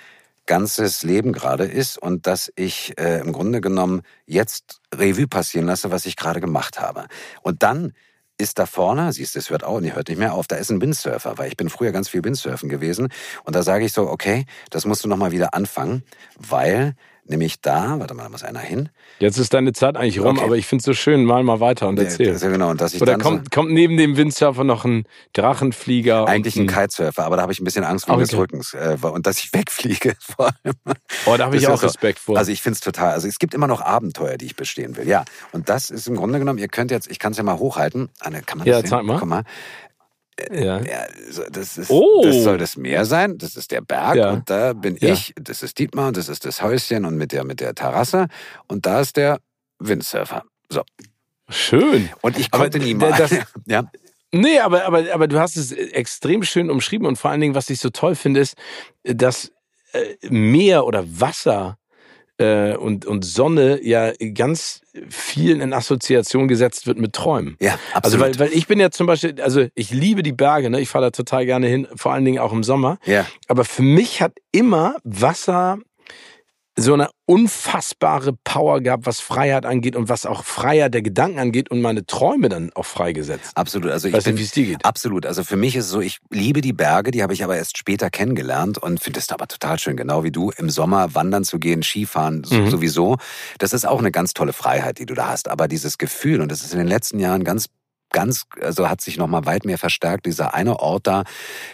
[0.45, 5.91] ganzes Leben gerade ist und dass ich äh, im Grunde genommen jetzt Revue passieren lasse,
[5.91, 7.07] was ich gerade gemacht habe.
[7.41, 7.93] Und dann
[8.37, 10.69] ist da vorne, siehst du, es hört auch, nee, hört nicht mehr auf, da ist
[10.69, 13.09] ein Windsurfer, weil ich bin früher ganz viel Windsurfen gewesen.
[13.43, 16.03] Und da sage ich so, okay, das musst du nochmal wieder anfangen,
[16.37, 16.95] weil
[17.29, 18.89] nämlich da, warte mal, da muss einer hin.
[19.19, 20.45] Jetzt ist deine Zeit eigentlich rum, okay.
[20.45, 22.37] aber ich finde es so schön, mal mal weiter und erzähl.
[22.37, 25.05] Ja, genau, und dass ich Oder dann kommt, so kommt neben dem Windsurfer noch ein
[25.33, 26.27] Drachenflieger?
[26.27, 28.25] Eigentlich ein, ein Kitesurfer, aber da habe ich ein bisschen Angst wegen okay.
[28.25, 30.75] des Rückens äh, und dass ich wegfliege vor allem.
[31.25, 32.37] Oh, da habe ich auch Respekt vor.
[32.37, 35.07] Also ich finde es total, also es gibt immer noch Abenteuer, die ich bestehen will,
[35.07, 35.25] ja.
[35.51, 38.09] Und das ist im Grunde genommen, ihr könnt jetzt, ich kann es ja mal hochhalten.
[38.19, 38.89] Anne, kann man das ja, sehen?
[38.89, 39.19] zeig mal.
[39.19, 39.43] Guck mal.
[40.51, 40.79] Ja.
[40.79, 41.07] ja
[41.51, 42.21] das, ist, oh.
[42.23, 44.31] das soll das Meer sein, das ist der Berg ja.
[44.31, 45.13] und da bin ja.
[45.13, 48.27] ich, das ist Dietmar und das ist das Häuschen und mit der, mit der Terrasse
[48.67, 49.39] und da ist der
[49.79, 50.43] Windsurfer.
[50.69, 50.83] So.
[51.49, 52.09] Schön.
[52.21, 53.13] Und ich konnte nie mal.
[53.17, 53.31] Das,
[53.65, 53.89] ja.
[54.31, 57.69] Nee, aber, aber, aber du hast es extrem schön umschrieben und vor allen Dingen, was
[57.69, 58.55] ich so toll finde, ist,
[59.03, 59.51] dass
[59.93, 61.77] äh, Meer oder Wasser
[62.37, 67.57] äh, und, und Sonne ja ganz vielen in Assoziation gesetzt wird mit Träumen.
[67.59, 68.25] Ja, absolut.
[68.25, 70.79] Also weil, weil ich bin ja zum Beispiel, also ich liebe die Berge, ne?
[70.79, 72.97] ich fahre da total gerne hin, vor allen Dingen auch im Sommer.
[73.05, 73.25] Ja.
[73.47, 75.79] Aber für mich hat immer Wasser
[76.79, 81.71] so eine unfassbare Power gehabt, was Freiheit angeht und was auch Freiheit der Gedanken angeht
[81.71, 83.51] und meine Träume dann auch freigesetzt.
[83.55, 83.91] Absolut.
[83.91, 84.85] Also ich weißt bin, wie es dir geht?
[84.85, 85.25] Absolut.
[85.25, 87.79] Also für mich ist es so, ich liebe die Berge, die habe ich aber erst
[87.79, 91.57] später kennengelernt und finde es aber total schön, genau wie du, im Sommer wandern zu
[91.57, 92.69] gehen, Skifahren mhm.
[92.69, 93.17] sowieso.
[93.57, 95.49] Das ist auch eine ganz tolle Freiheit, die du da hast.
[95.49, 97.69] Aber dieses Gefühl, und das ist in den letzten Jahren ganz
[98.17, 100.25] ganz, also hat sich noch mal weit mehr verstärkt.
[100.25, 101.23] Dieser eine Ort da,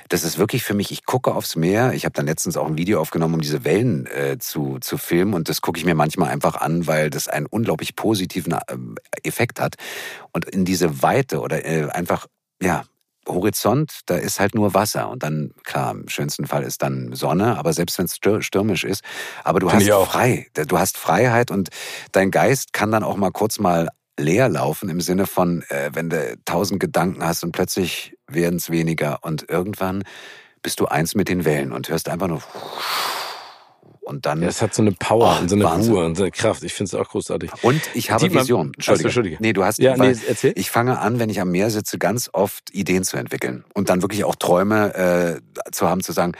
[0.10, 1.94] das ist wirklich für mich, ich gucke aufs Meer.
[1.94, 5.36] Ich habe dann letztens auch ein Video aufgenommen, um diese Wellen äh, zu, zu filmen.
[5.36, 8.58] Und das gucke ich mir manchmal einfach an, weil das einen unglaublich positiven äh,
[9.24, 9.76] Effekt hat.
[10.34, 12.28] Und in diese Weite oder äh, einfach,
[12.62, 12.84] ja,
[13.26, 15.10] Horizont, da ist halt nur Wasser.
[15.10, 19.02] Und dann, klar, im schönsten Fall ist dann Sonne, aber selbst wenn es stürmisch ist,
[19.46, 20.48] aber du Find hast frei.
[20.68, 21.70] Du hast Freiheit und
[22.12, 23.88] dein Geist kann dann auch mal kurz mal
[24.18, 28.70] leer laufen im Sinne von, äh, wenn du tausend Gedanken hast und plötzlich werden es
[28.70, 30.04] weniger und irgendwann
[30.62, 32.42] bist du eins mit den Wellen und hörst einfach nur
[34.02, 34.42] und dann.
[34.42, 35.94] Ja, es hat so eine Power oh, und so eine Wahnsinn.
[35.94, 36.64] Ruhe und so eine Kraft.
[36.64, 37.52] Ich finde es auch großartig.
[37.64, 38.72] Und ich habe Die, Vision.
[38.76, 39.08] Entschuldige.
[39.08, 39.38] Entschuldige.
[39.40, 39.80] Nee, du hast.
[39.80, 40.54] Ja, nee, erzähl.
[40.56, 44.02] Ich fange an, wenn ich am Meer sitze, ganz oft Ideen zu entwickeln und dann
[44.02, 46.34] wirklich auch Träume äh, zu haben, zu sagen,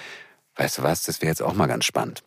[0.56, 2.24] weißt du was, das wäre jetzt auch mal ganz spannend.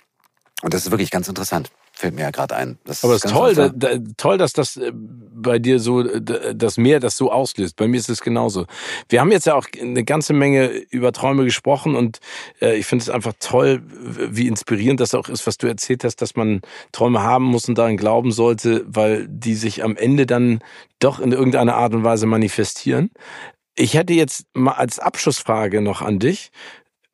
[0.62, 2.78] Und das ist wirklich ganz interessant fällt mir ja gerade ein.
[2.84, 6.76] Das Aber es ist toll, da, da, toll, dass das äh, bei dir so, das
[6.76, 7.76] Meer das so auslöst.
[7.76, 8.66] Bei mir ist es genauso.
[9.08, 12.20] Wir haben jetzt ja auch eine ganze Menge über Träume gesprochen und
[12.60, 16.16] äh, ich finde es einfach toll, wie inspirierend das auch ist, was du erzählt hast,
[16.16, 16.60] dass man
[16.92, 20.60] Träume haben muss und daran glauben sollte, weil die sich am Ende dann
[20.98, 23.10] doch in irgendeiner Art und Weise manifestieren.
[23.74, 26.50] ich hätte jetzt mal als Abschlussfrage noch an dich.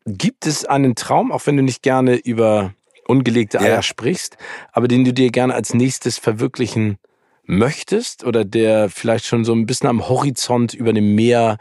[0.07, 2.75] Gibt es einen Traum, auch wenn du nicht gerne über
[3.13, 3.83] ungelegte Eier ja.
[3.83, 4.37] sprichst,
[4.73, 6.99] aber den du dir gerne als nächstes verwirklichen
[7.45, 11.59] möchtest oder der vielleicht schon so ein bisschen am Horizont über dem Meer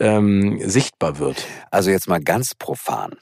[0.00, 1.46] ähm, sichtbar wird?
[1.70, 3.14] Also jetzt mal ganz profan.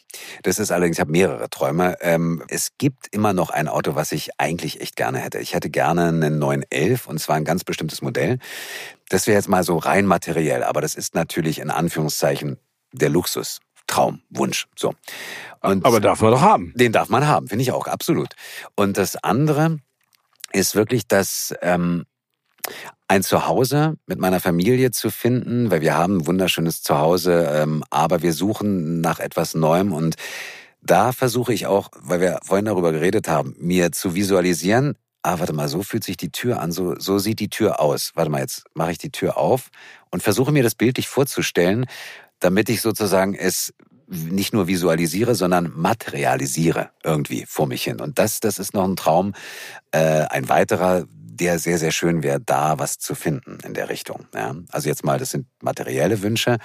[0.43, 1.97] Das ist allerdings, ich habe mehrere Träume.
[2.01, 5.39] Ähm, es gibt immer noch ein Auto, was ich eigentlich echt gerne hätte.
[5.39, 8.39] Ich hätte gerne einen 911 und zwar ein ganz bestimmtes Modell.
[9.09, 12.59] Das wäre jetzt mal so rein materiell, aber das ist natürlich in Anführungszeichen
[12.93, 13.61] der Luxus.
[13.87, 14.95] Traum, Wunsch, so.
[15.67, 16.73] Und aber darf man doch haben.
[16.75, 18.35] Den darf man haben, finde ich auch, absolut.
[18.75, 19.79] Und das andere
[20.53, 22.05] ist wirklich das ähm,
[23.09, 28.23] ein Zuhause mit meiner Familie zu finden, weil wir haben ein wunderschönes Zuhause, ähm, aber
[28.23, 30.17] wir suchen nach etwas Neuem und
[30.83, 35.53] da versuche ich auch, weil wir vorhin darüber geredet haben, mir zu visualisieren, ah, warte
[35.53, 38.13] mal, so fühlt sich die Tür an, so, so sieht die Tür aus.
[38.15, 39.71] Warte mal, jetzt mache ich die Tür auf
[40.11, 41.87] und versuche mir das bildlich vorzustellen,
[42.39, 43.75] damit ich sozusagen es
[44.07, 48.01] nicht nur visualisiere, sondern materialisiere irgendwie vor mich hin.
[48.01, 49.35] Und das, das ist noch ein Traum.
[49.91, 54.27] Äh, ein weiterer, der sehr, sehr schön wäre, da was zu finden in der Richtung.
[54.35, 54.55] Ja?
[54.71, 56.59] Also jetzt mal, das sind materielle Wünsche.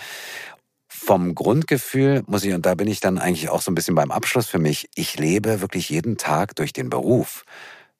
[0.87, 4.11] Vom Grundgefühl muss ich, und da bin ich dann eigentlich auch so ein bisschen beim
[4.11, 7.43] Abschluss für mich, ich lebe wirklich jeden Tag durch den Beruf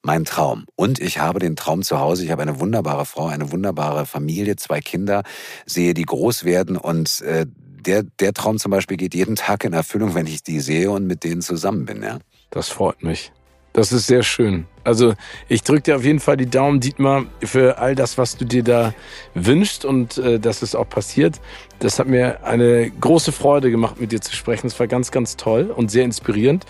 [0.02, 0.66] mein Traum.
[0.74, 2.24] Und ich habe den Traum zu Hause.
[2.24, 5.22] Ich habe eine wunderbare Frau, eine wunderbare Familie, zwei Kinder,
[5.64, 7.46] sehe die groß werden und äh,
[7.82, 11.06] der, der Traum zum Beispiel geht jeden Tag in Erfüllung, wenn ich die sehe und
[11.06, 12.18] mit denen zusammen bin, ja.
[12.50, 13.32] Das freut mich.
[13.72, 14.66] Das ist sehr schön.
[14.84, 15.14] Also
[15.48, 18.62] ich drücke dir auf jeden Fall die Daumen, Dietmar, für all das, was du dir
[18.62, 18.94] da
[19.34, 21.40] wünschst und äh, dass es auch passiert.
[21.78, 24.66] Das hat mir eine große Freude gemacht, mit dir zu sprechen.
[24.66, 26.66] Es war ganz, ganz toll und sehr inspirierend.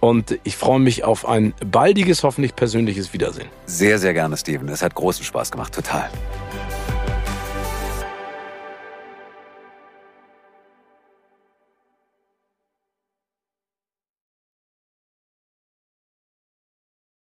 [0.00, 3.48] Und ich freue mich auf ein baldiges, hoffentlich persönliches Wiedersehen.
[3.66, 4.68] Sehr, sehr gerne, Steven.
[4.68, 6.10] Es hat großen Spaß gemacht, total.